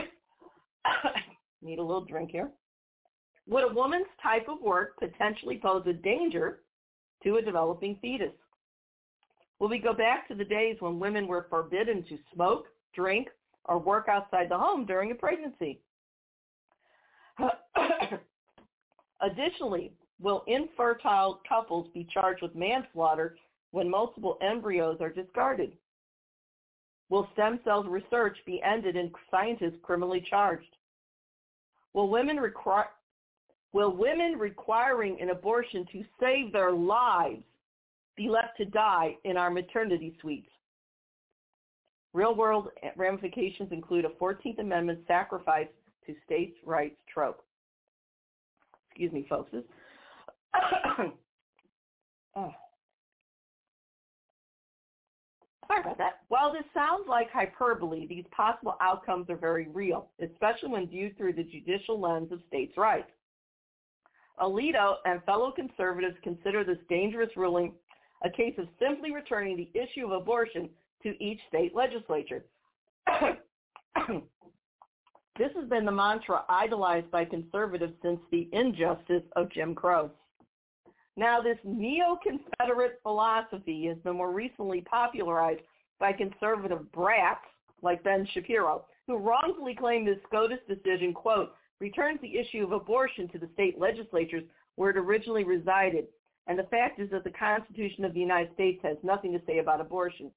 [1.62, 2.52] Need a little drink here.
[3.48, 6.60] Would a woman's type of work potentially pose a danger
[7.24, 8.32] to a developing fetus?
[9.60, 13.30] Will we go back to the days when women were forbidden to smoke, drink,
[13.66, 15.80] or work outside the home during a pregnancy?
[19.22, 23.36] Additionally, will infertile couples be charged with manslaughter
[23.72, 25.74] when multiple embryos are discarded?
[27.10, 30.76] Will stem cell research be ended and scientists criminally charged?
[31.94, 32.40] Will women,
[33.72, 37.44] will women requiring an abortion to save their lives
[38.16, 40.50] be left to die in our maternity suites?
[42.14, 45.68] Real-world ramifications include a 14th Amendment sacrifice
[46.06, 47.44] to states' rights trope.
[48.90, 49.52] Excuse me, folks.
[52.36, 52.52] oh.
[55.68, 56.20] Sorry about that.
[56.28, 61.34] While this sounds like hyperbole, these possible outcomes are very real, especially when viewed through
[61.34, 63.10] the judicial lens of states' rights.
[64.40, 67.74] Alito and fellow conservatives consider this dangerous ruling
[68.24, 70.70] a case of simply returning the issue of abortion
[71.04, 72.46] to each state legislature.
[75.38, 80.12] This has been the mantra idolized by conservatives since the injustice of Jim Crow.
[81.18, 85.62] Now, this neo-Confederate philosophy has been more recently popularized
[86.00, 87.46] by conservative brats
[87.82, 93.28] like Ben Shapiro, who wrongfully claimed the SCOTUS decision, quote, returns the issue of abortion
[93.30, 94.44] to the state legislatures
[94.76, 96.06] where it originally resided.
[96.48, 99.60] And the fact is that the Constitution of the United States has nothing to say
[99.60, 100.32] about abortion.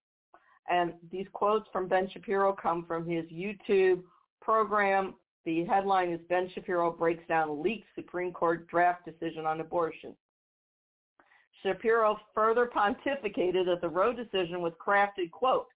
[0.70, 4.03] And these quotes from Ben Shapiro come from his YouTube
[4.41, 5.14] program.
[5.45, 10.14] The headline is Ben Shapiro breaks down leaked Supreme Court draft decision on abortion.
[11.62, 15.66] Shapiro further pontificated that the Roe decision was crafted, quote,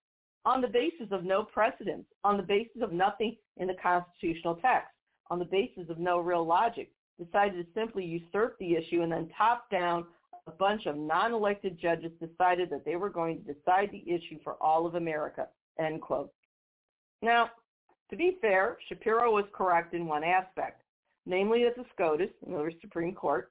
[0.44, 4.90] on the basis of no precedent, on the basis of nothing in the constitutional text,
[5.30, 6.90] on the basis of no real logic,
[7.22, 10.04] decided to simply usurp the issue and then top down
[10.46, 14.54] a bunch of non-elected judges decided that they were going to decide the issue for
[14.60, 15.46] all of America,
[15.78, 16.32] end quote.
[17.22, 17.50] Now,
[18.10, 20.82] to be fair, Shapiro was correct in one aspect,
[21.26, 23.50] namely that the SCOTUS, in other Supreme Court,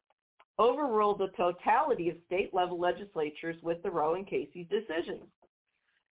[0.59, 5.23] overruled the totality of state-level legislatures with the Roe and Casey decisions.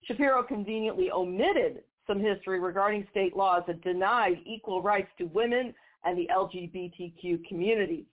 [0.04, 5.74] Shapiro conveniently omitted some history regarding state laws that denied equal rights to women
[6.04, 8.06] and the LGBTQ communities.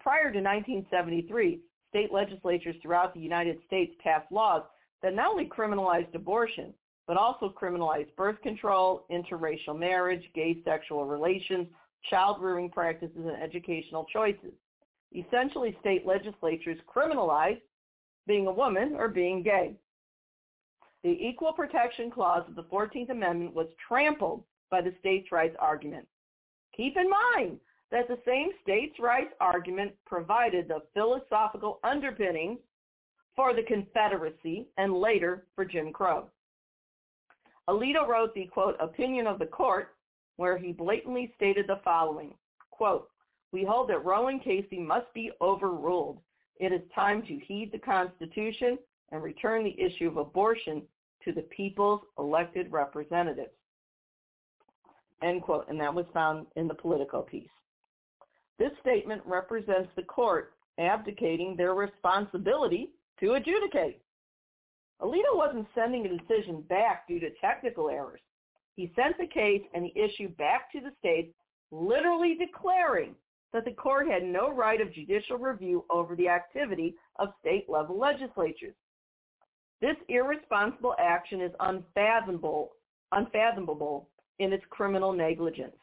[0.00, 4.62] Prior to 1973, state legislatures throughout the United States passed laws
[5.02, 6.74] that not only criminalized abortion,
[7.06, 11.66] but also criminalized birth control, interracial marriage, gay sexual relations,
[12.08, 14.52] child rearing practices, and educational choices.
[15.14, 17.60] Essentially, state legislatures criminalized
[18.26, 19.74] being a woman or being gay.
[21.02, 26.06] The Equal Protection Clause of the 14th Amendment was trampled by the states' rights argument.
[26.76, 27.58] Keep in mind
[27.90, 32.58] that the same states' rights argument provided the philosophical underpinnings
[33.34, 36.28] for the Confederacy and later for Jim Crow.
[37.68, 39.94] Alito wrote the, quote, opinion of the court
[40.36, 42.34] where he blatantly stated the following,
[42.70, 43.08] quote,
[43.52, 46.18] we hold that Roe and Casey must be overruled.
[46.58, 48.78] It is time to heed the Constitution
[49.10, 50.82] and return the issue of abortion
[51.24, 53.50] to the people's elected representatives.
[55.22, 55.68] End quote.
[55.68, 57.48] And that was found in the Politico piece.
[58.58, 62.90] This statement represents the court abdicating their responsibility
[63.20, 64.00] to adjudicate.
[65.02, 68.20] Alito wasn't sending a decision back due to technical errors.
[68.76, 71.34] He sent the case and the issue back to the states,
[71.70, 73.14] literally declaring
[73.52, 78.74] that the court had no right of judicial review over the activity of state-level legislatures.
[79.80, 82.72] This irresponsible action is unfathomable,
[83.10, 85.76] unfathomable in its criminal negligence.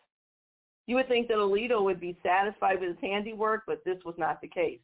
[0.88, 4.42] You would think that Alito would be satisfied with his handiwork, but this was not
[4.42, 4.80] the case.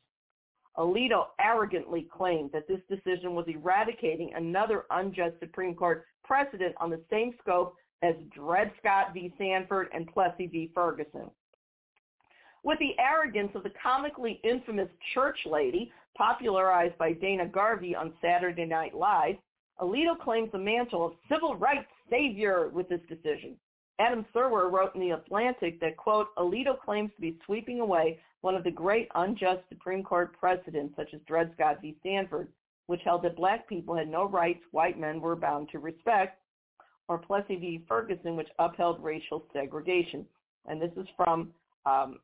[0.77, 7.01] Alito arrogantly claimed that this decision was eradicating another unjust Supreme Court precedent on the
[7.09, 9.33] same scope as Dred Scott v.
[9.37, 10.71] Sandford and Plessy v.
[10.73, 11.29] Ferguson.
[12.63, 18.65] With the arrogance of the comically infamous church lady popularized by Dana Carvey on Saturday
[18.65, 19.35] Night Live,
[19.79, 23.55] Alito claims the mantle of civil rights savior with this decision.
[23.99, 28.53] Adam Serwer wrote in The Atlantic that, quote, Alito claims to be sweeping away one
[28.53, 31.97] of the great unjust Supreme Court precedents, such as Dred Scott v.
[32.01, 32.47] Stanford,
[32.85, 36.39] which held that black people had no rights white men were bound to respect,
[37.07, 37.83] or Plessy v.
[37.87, 40.27] Ferguson, which upheld racial segregation.
[40.67, 41.53] And this is from
[41.87, 42.19] um,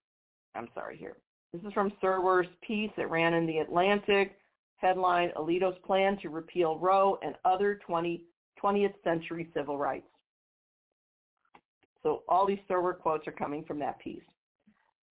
[0.53, 1.17] I'm sorry here.
[1.53, 4.38] This is from Serwer's piece that ran in The Atlantic.
[4.78, 8.22] Headline, Alito's plan to repeal Roe and other 20,
[8.63, 10.05] 20th century civil rights.
[12.03, 14.22] So all these Serwer quotes are coming from that piece.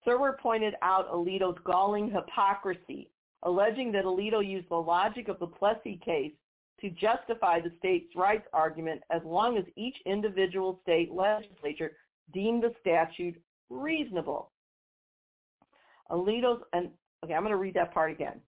[0.09, 3.11] Serwer pointed out Alito's galling hypocrisy,
[3.43, 6.33] alleging that Alito used the logic of the Plessy case
[6.81, 11.93] to justify the state's rights argument as long as each individual state legislature
[12.33, 13.37] deemed the statute
[13.69, 14.51] reasonable.
[16.11, 16.89] Alito's, and
[17.25, 18.41] okay, I'm going to read that part again.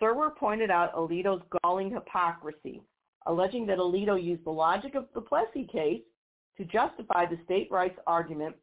[0.00, 2.80] Serwer pointed out Alito's galling hypocrisy,
[3.26, 6.00] alleging that Alito used the logic of the Plessy case
[6.56, 8.54] to justify the state rights argument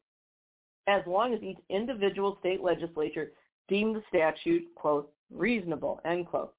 [0.88, 3.32] as long as each individual state legislature
[3.68, 6.54] deemed the statute, quote, reasonable, end quote.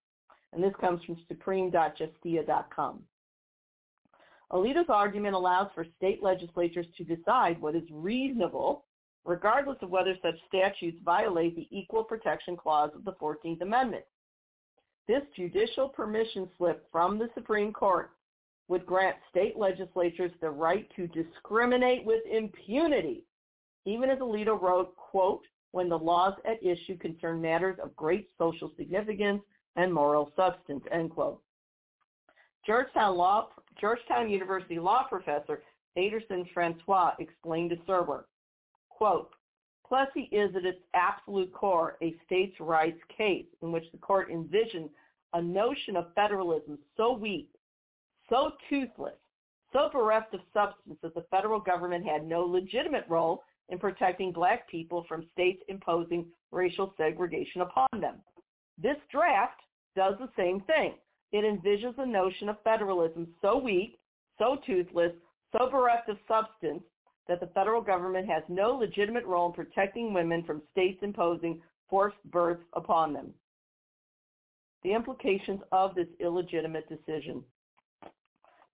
[0.52, 3.00] And this comes from supreme.justia.com.
[4.52, 8.84] Alito's argument allows for state legislatures to decide what is reasonable
[9.26, 14.04] regardless of whether such statutes violate the Equal Protection Clause of the 14th Amendment.
[15.08, 18.10] This judicial permission slip from the Supreme Court
[18.68, 23.24] would grant state legislatures the right to discriminate with impunity,
[23.86, 28.70] even as Alito wrote, quote, when the laws at issue concern matters of great social
[28.76, 29.42] significance
[29.76, 31.40] and moral substance, end quote.
[32.66, 33.48] Georgetown, law,
[33.80, 35.62] Georgetown University law professor
[35.96, 38.24] Aderson Francois explained to Serwer,
[38.88, 39.30] Quote,
[39.86, 44.90] Plessy is at its absolute core a states' rights case in which the court envisioned
[45.34, 47.50] a notion of federalism so weak,
[48.28, 49.14] so toothless,
[49.72, 54.68] so bereft of substance that the federal government had no legitimate role in protecting black
[54.68, 58.16] people from states imposing racial segregation upon them.
[58.80, 59.60] This draft
[59.94, 60.94] does the same thing.
[61.32, 63.98] It envisions a notion of federalism so weak,
[64.38, 65.12] so toothless,
[65.52, 66.82] so bereft of substance
[67.28, 72.22] that the federal government has no legitimate role in protecting women from states imposing forced
[72.30, 73.32] births upon them.
[74.84, 77.42] The implications of this illegitimate decision.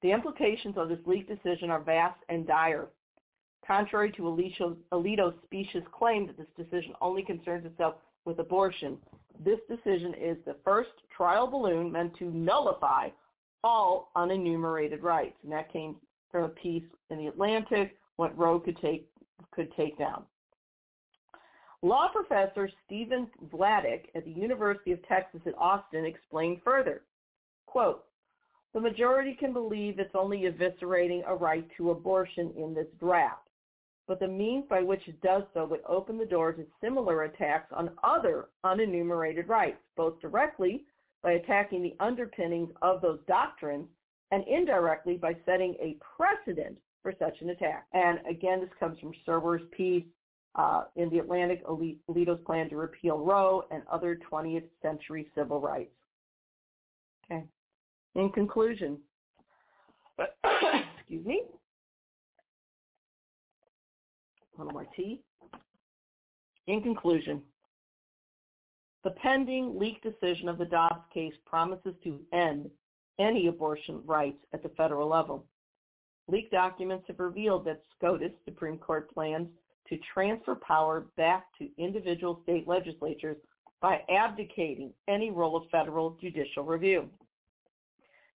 [0.03, 2.89] The implications of this leaked decision are vast and dire.
[3.67, 4.23] Contrary to
[4.93, 7.95] Alito's specious claim that this decision only concerns itself
[8.25, 8.99] with abortion,
[9.45, 13.09] this decision is the first trial balloon meant to nullify
[13.65, 15.37] all unenumerated rights.
[15.43, 15.97] And that came
[16.31, 19.09] from a piece in the Atlantic what Roe could take
[19.53, 20.25] could take down.
[21.83, 27.03] Law professor Stephen Vladeck at the University of Texas at Austin explained further,
[27.67, 28.05] quote,
[28.73, 33.49] the majority can believe it's only eviscerating a right to abortion in this draft,
[34.09, 37.73] but the means by which it does so would open the door to similar attacks
[37.73, 40.85] on other unenumerated rights, both directly
[41.23, 43.87] by attacking the underpinnings of those doctrines
[44.33, 47.87] and indirectly by setting a precedent for such an attack.
[47.93, 50.05] And again, this comes from Serwer's piece
[50.55, 55.95] uh, in the Atlantic, Alito's plan to repeal Roe and other 20th century civil rights.
[57.31, 57.45] Okay.
[58.15, 58.99] In conclusion,
[60.99, 61.43] excuse me,
[64.65, 64.87] more.
[66.67, 67.43] In conclusion,
[69.05, 72.71] the pending leak decision of the Dobbs case promises to end
[73.19, 75.45] any abortion rights at the federal level.
[76.29, 79.49] Leaked documents have revealed that SCOTUS, Supreme Court, plans
[79.89, 83.37] to transfer power back to individual state legislatures
[83.81, 87.09] by abdicating any role of federal judicial review.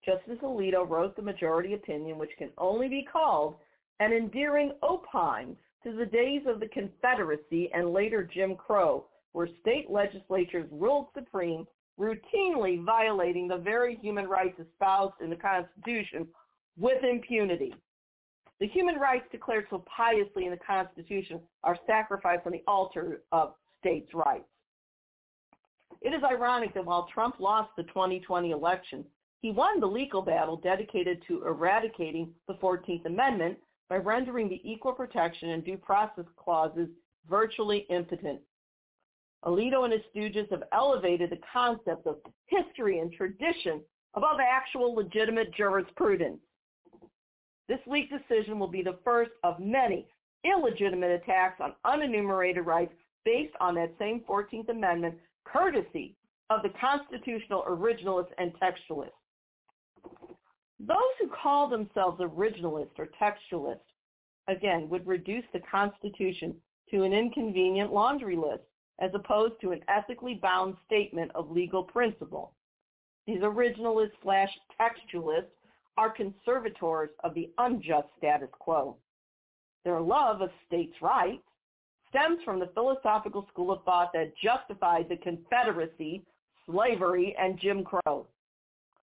[0.05, 3.55] Justice Alito wrote the majority opinion, which can only be called
[3.99, 5.55] an endearing opine
[5.87, 11.65] to the days of the Confederacy and later Jim Crow, where state legislatures ruled supreme,
[11.97, 16.27] routinely violating the very human rights espoused in the Constitution
[16.77, 17.73] with impunity.
[18.59, 23.53] The human rights declared so piously in the Constitution are sacrificed on the altar of
[23.79, 24.43] states' rights.
[26.01, 29.05] It is ironic that while Trump lost the 2020 election,
[29.41, 33.57] he won the legal battle dedicated to eradicating the 14th Amendment
[33.89, 36.89] by rendering the equal protection and due process clauses
[37.29, 38.39] virtually impotent.
[39.45, 42.17] Alito and his stooges have elevated the concept of
[42.47, 43.81] history and tradition
[44.15, 46.39] above actual legitimate jurisprudence.
[47.67, 50.07] This leaked decision will be the first of many
[50.43, 52.93] illegitimate attacks on unenumerated rights
[53.25, 56.15] based on that same 14th Amendment, courtesy
[56.49, 59.11] of the constitutional originalists and textualists.
[60.79, 63.79] Those who call themselves originalists or textualists,
[64.47, 66.55] again, would reduce the Constitution
[66.91, 68.63] to an inconvenient laundry list
[68.99, 72.53] as opposed to an ethically bound statement of legal principle.
[73.25, 74.49] These originalists slash
[74.79, 75.51] textualists
[75.97, 78.95] are conservators of the unjust status quo.
[79.83, 81.43] Their love of states' rights
[82.09, 86.23] stems from the philosophical school of thought that justified the Confederacy,
[86.65, 88.27] slavery, and Jim Crow.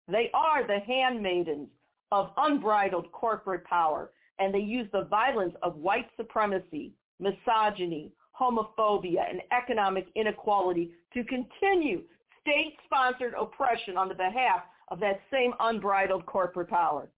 [0.08, 1.68] They are the handmaidens
[2.12, 9.42] of unbridled corporate power, and they use the violence of white supremacy, misogyny, homophobia, and
[9.52, 12.02] economic inequality to continue
[12.40, 17.10] state-sponsored oppression on the behalf of that same unbridled corporate power.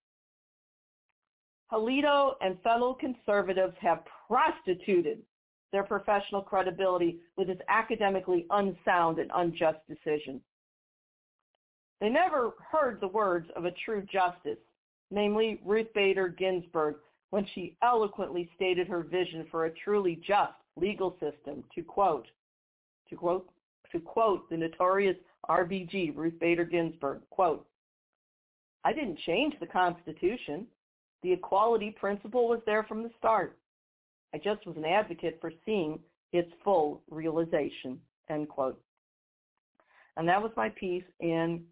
[1.73, 5.23] Alito and fellow conservatives have prostituted
[5.71, 10.41] their professional credibility with this academically unsound and unjust decision.
[12.01, 14.59] They never heard the words of a true justice,
[15.11, 16.97] namely Ruth Bader Ginsburg,
[17.31, 22.27] when she eloquently stated her vision for a truly just legal system to quote,
[23.09, 23.51] to quote,
[23.93, 25.17] to quote the notorious
[25.49, 27.67] RBG, Ruth Bader Ginsburg, quote,
[28.85, 30.67] I didn't change the Constitution.
[31.23, 33.59] The equality principle was there from the start.
[34.35, 35.99] I just was an advocate for seeing
[36.33, 38.01] its full realization,
[38.31, 38.81] end quote.
[40.17, 41.63] And that was my piece in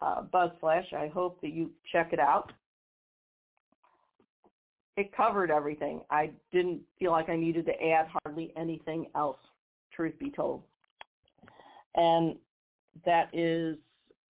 [0.00, 0.92] uh, BuzzFlash.
[0.92, 2.52] I hope that you check it out.
[4.96, 6.02] It covered everything.
[6.10, 9.38] I didn't feel like I needed to add hardly anything else,
[9.92, 10.62] truth be told.
[11.96, 12.36] And
[13.04, 13.76] that is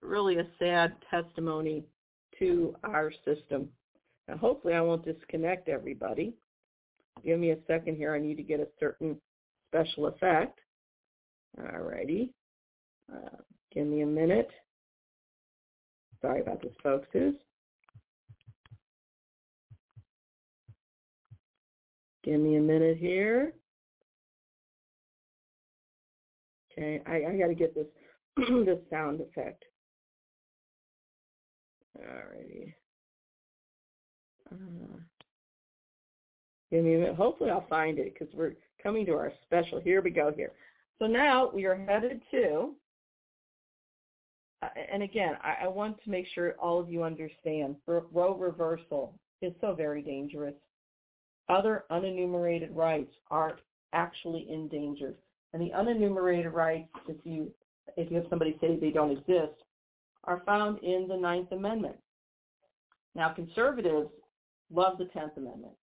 [0.00, 1.84] really a sad testimony
[2.38, 3.68] to our system.
[4.28, 6.34] Now, hopefully I won't disconnect everybody.
[7.24, 8.14] Give me a second here.
[8.14, 9.16] I need to get a certain
[9.68, 10.60] special effect.
[11.58, 12.32] All righty.
[13.12, 13.36] Uh,
[13.72, 14.50] give me a minute.
[16.24, 17.06] Sorry about this, folks.
[17.12, 17.34] Give
[22.40, 23.52] me a minute here.
[26.72, 27.84] Okay, I, I got to get this
[28.36, 29.64] this sound effect.
[32.00, 32.72] Alrighty.
[34.50, 34.96] Uh,
[36.70, 37.16] give me a minute.
[37.16, 39.78] Hopefully I'll find it because we're coming to our special.
[39.78, 40.52] Here we go here.
[40.98, 42.74] So now we are headed to,
[44.92, 49.52] and again, I, I want to make sure all of you understand, Roe reversal is
[49.60, 50.54] so very dangerous.
[51.48, 53.58] Other unenumerated rights are
[53.92, 55.16] actually endangered.
[55.52, 57.52] And the unenumerated rights, if you
[57.96, 59.54] if you have somebody say they don't exist,
[60.24, 61.96] are found in the Ninth Amendment.
[63.14, 64.08] Now, conservatives
[64.72, 65.74] love the 10th Amendment.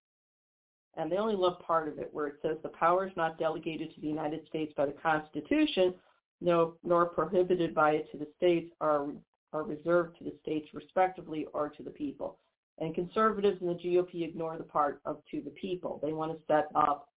[0.98, 4.02] And they only love part of it where it says the powers not delegated to
[4.02, 5.94] the United States by the Constitution
[6.41, 9.07] no, nor prohibited by it to the states are,
[9.53, 12.39] are reserved to the states respectively or to the people.
[12.80, 15.99] And conservatives in the GOP ignore the part of to the people.
[16.01, 17.09] They want to set up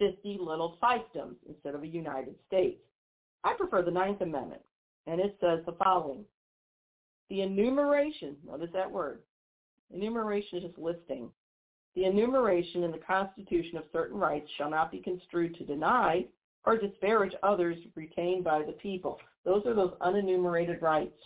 [0.00, 2.80] 50 little fiefdoms instead of a United States.
[3.44, 4.62] I prefer the Ninth Amendment,
[5.06, 6.24] and it says the following.
[7.30, 9.20] The enumeration, notice that word,
[9.94, 11.30] enumeration is just listing.
[11.94, 16.26] The enumeration in the Constitution of certain rights shall not be construed to deny
[16.68, 19.18] or disparage others retained by the people.
[19.46, 21.16] Those are those unenumerated rights.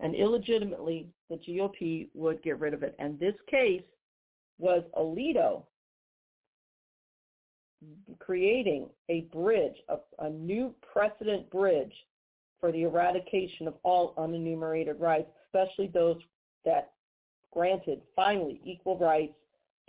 [0.00, 2.96] And illegitimately, the GOP would get rid of it.
[2.98, 3.82] And this case
[4.58, 5.64] was Alito
[8.18, 11.92] creating a bridge, a, a new precedent bridge
[12.58, 16.16] for the eradication of all unenumerated rights, especially those
[16.64, 16.92] that
[17.52, 19.34] granted finally equal rights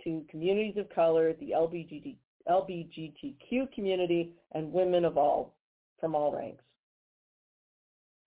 [0.04, 2.16] to communities of color, the LGBT,
[2.48, 5.54] LGBTQ community, and women of all,
[6.00, 6.64] from all ranks.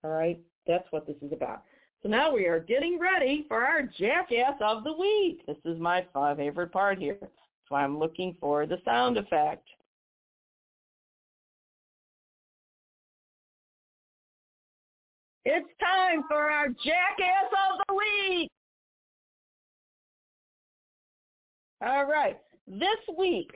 [0.04, 0.40] All right?
[0.66, 1.64] That's what this is about.
[2.02, 5.44] So now we are getting ready for our Jackass of the Week.
[5.46, 6.04] This is my
[6.36, 7.18] favorite part here.
[7.20, 7.32] That's
[7.68, 9.66] why I'm looking for the sound effect.
[15.44, 18.50] It's time for our Jackass of the Week.
[21.84, 22.38] All right.
[22.68, 23.50] This week,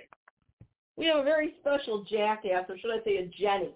[0.97, 3.75] we have a very special jackass, or should I say a Jenny.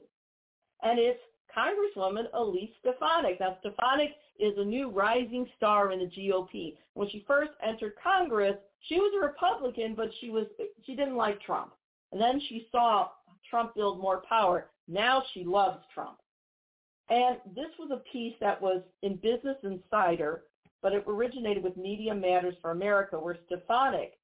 [0.82, 1.20] And it's
[1.56, 3.40] Congresswoman Elise Stefanik.
[3.40, 6.76] Now, Stefanik is a new rising star in the GOP.
[6.94, 8.56] When she first entered Congress,
[8.88, 10.46] she was a Republican, but she was
[10.84, 11.72] she didn't like Trump.
[12.12, 13.08] And then she saw
[13.48, 14.70] Trump build more power.
[14.88, 16.18] Now she loves Trump.
[17.10, 20.44] And this was a piece that was in Business Insider,
[20.80, 24.14] but it originated with Media Matters for America, where Stefanik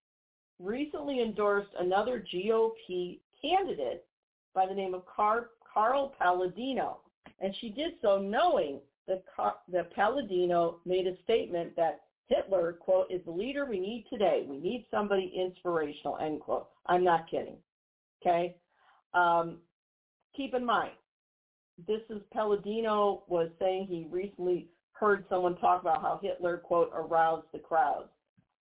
[0.58, 4.06] recently endorsed another GOP candidate
[4.54, 6.98] by the name of Car- Carl Paladino.
[7.40, 13.10] And she did so knowing that, Car- that Paladino made a statement that Hitler, quote,
[13.10, 14.44] is the leader we need today.
[14.48, 16.68] We need somebody inspirational, end quote.
[16.86, 17.58] I'm not kidding.
[18.20, 18.56] Okay?
[19.14, 19.58] Um,
[20.36, 20.92] keep in mind,
[21.86, 27.46] this is Paladino was saying he recently heard someone talk about how Hitler, quote, aroused
[27.52, 28.08] the crowds.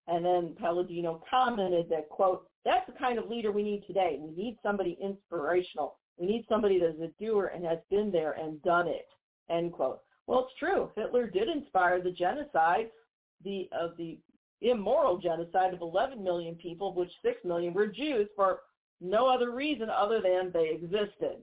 [0.08, 4.20] And then Paladino commented that, quote, that's the kind of leader we need today.
[4.20, 5.98] We need somebody inspirational.
[6.18, 9.08] We need somebody that's a doer and has been there and done it,
[9.50, 10.02] end quote.
[10.28, 10.90] Well, it's true.
[10.96, 12.90] Hitler did inspire the genocide
[13.44, 14.18] the, of the
[14.62, 18.60] immoral genocide of 11 million people, of which 6 million were Jews for
[19.02, 21.38] no other reason other than they existed.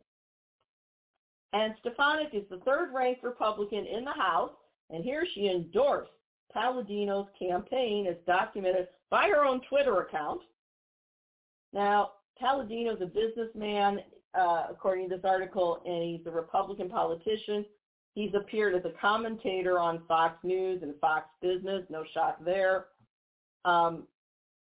[1.52, 4.52] And Stefanik is the third-ranked Republican in the House,
[4.90, 6.10] and here she endorsed
[6.52, 10.40] Paladino's campaign as documented by her own Twitter account.
[11.72, 14.00] Now, Paladino's a businessman,
[14.34, 17.64] uh, according to this article, and he's a Republican politician.
[18.14, 22.86] He's appeared as a commentator on Fox News and Fox Business, no shock there.
[23.64, 24.06] Um,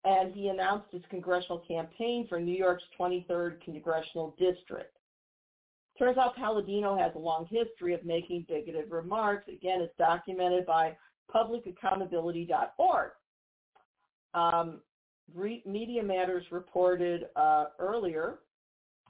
[0.06, 4.97] and he announced his congressional campaign for New York's 23rd congressional district.
[5.97, 9.49] Turns out Paladino has a long history of making bigoted remarks.
[9.49, 10.95] Again, it's documented by
[11.34, 13.11] publicaccountability.org.
[14.34, 14.81] Um,
[15.65, 18.39] Media Matters reported uh, earlier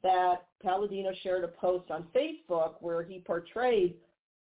[0.03, 3.95] that Paladino shared a post on Facebook where he portrayed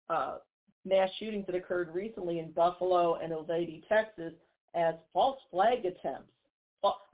[0.08, 0.38] uh,
[0.84, 4.32] mass shootings that occurred recently in Buffalo and Uvalde, Texas,
[4.74, 6.32] as false flag attempts.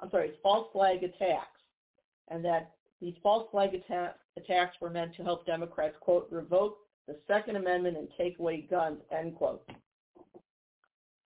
[0.00, 1.60] I'm sorry, false flag attacks,
[2.28, 2.72] and that
[3.02, 7.96] these false flag atta- attacks were meant to help Democrats, quote, revoke the Second Amendment
[7.96, 9.68] and take away guns, end quote.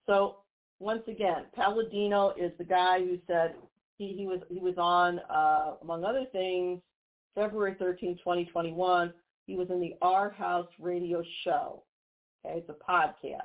[0.07, 0.39] So
[0.79, 3.55] once again, Paladino is the guy who said
[3.99, 6.81] he, he was he was on uh, among other things
[7.35, 9.13] February 13, 2021.
[9.47, 11.85] He was in the Our House radio show.
[12.45, 13.43] Okay, it's a podcast,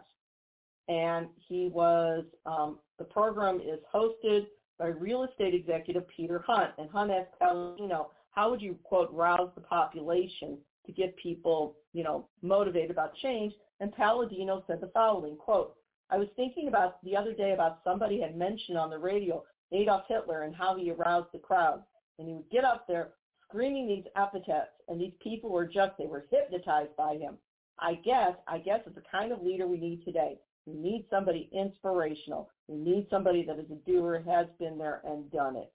[0.87, 4.47] and he was um, the program is hosted
[4.79, 6.71] by real estate executive Peter Hunt.
[6.77, 12.03] And Hunt asked Paladino, how would you quote rouse the population to get people you
[12.03, 13.53] know motivated about change?
[13.79, 15.75] And Paladino said the following quote
[16.09, 20.03] I was thinking about the other day about somebody had mentioned on the radio Adolf
[20.07, 21.83] Hitler and how he aroused the crowd.
[22.19, 23.09] And he would get up there
[23.47, 27.37] screaming these epithets, and these people were just, they were hypnotized by him.
[27.79, 30.37] I guess, I guess it's the kind of leader we need today.
[30.65, 32.49] We need somebody inspirational.
[32.67, 35.71] We need somebody that is a doer, has been there and done it.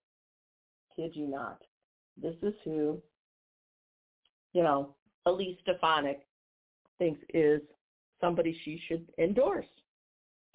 [0.97, 1.63] Kid you not.
[2.21, 3.01] This is who,
[4.53, 4.95] you know,
[5.25, 6.27] Elise Stefanik
[6.99, 7.63] thinks is
[8.21, 9.65] somebody she should endorse.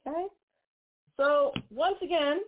[0.08, 0.28] Okay?
[1.18, 2.40] So once again,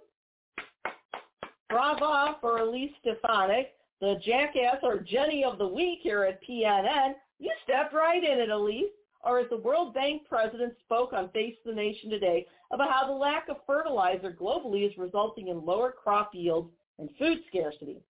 [1.70, 7.14] Brava for Elise Stefanik, the jackass or Jenny of the week here at PNN.
[7.40, 8.92] You stepped right in it, Elise.
[9.22, 13.14] Or as the World Bank president spoke on Face the Nation today about how the
[13.14, 18.02] lack of fertilizer globally is resulting in lower crop yields and food scarcity.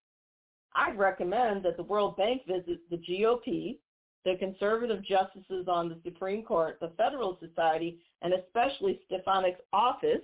[0.75, 3.79] I'd recommend that the World Bank visit the GOP,
[4.25, 10.21] the conservative justices on the Supreme Court, the Federal Society, and especially Stefanik's office,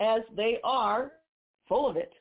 [0.00, 1.12] as they are
[1.68, 2.12] full of it.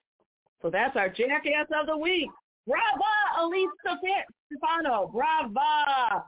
[0.61, 2.29] So that's our jackass of the week.
[2.67, 5.09] Brava, Elise Stefano.
[5.11, 6.25] Brava.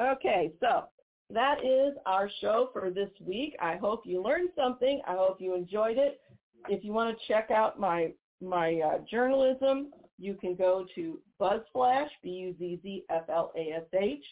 [0.00, 0.84] Okay, so
[1.30, 3.56] that is our show for this week.
[3.60, 5.00] I hope you learned something.
[5.06, 6.20] I hope you enjoyed it.
[6.68, 9.88] If you want to check out my my uh, journalism,
[10.18, 14.24] you can go to BuzzFlash, B-U-Z-Z-F-L-A-S-H.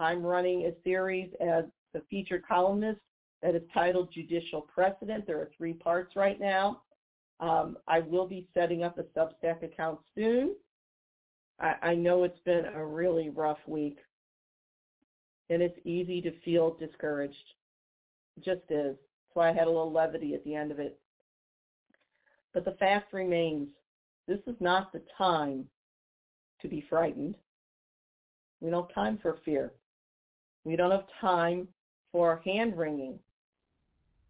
[0.00, 3.00] I'm running a series as the featured columnist
[3.42, 5.26] that is titled Judicial Precedent.
[5.26, 6.82] There are three parts right now.
[7.40, 10.54] Um, I will be setting up a Substack account soon.
[11.60, 13.98] I, I know it's been a really rough week,
[15.50, 17.34] and it's easy to feel discouraged.
[18.36, 18.96] It just is.
[19.34, 20.98] Why I had a little levity at the end of it.
[22.52, 23.68] But the fact remains,
[24.28, 25.64] this is not the time
[26.60, 27.34] to be frightened.
[28.60, 29.72] We don't have time for fear.
[30.64, 31.66] We don't have time
[32.12, 33.18] for hand-wringing.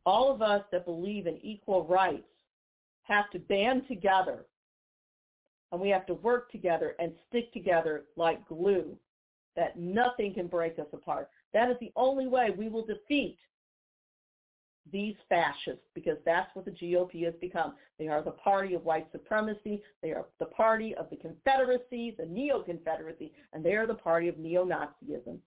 [0.07, 2.29] All of us that believe in equal rights
[3.03, 4.47] have to band together
[5.73, 8.97] and we have to work together and stick together like glue
[9.57, 11.29] that nothing can break us apart.
[11.53, 13.39] That is the only way we will defeat
[14.93, 17.75] these fascists because that's what the GOP has become.
[17.99, 19.83] They are the party of white supremacy.
[20.03, 24.39] They are the party of the Confederacy, the Neo-Confederacy, and they are the party of
[24.39, 25.39] neo-Nazism.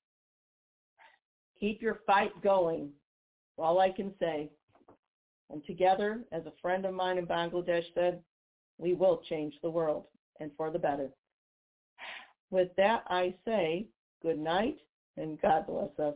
[1.59, 2.89] Keep your fight going.
[3.57, 4.49] All I can say.
[5.51, 8.21] And together, as a friend of mine in Bangladesh said,
[8.77, 10.05] we will change the world
[10.39, 11.09] and for the better.
[12.49, 13.87] With that, I say
[14.21, 14.77] good night
[15.17, 16.15] and God bless us.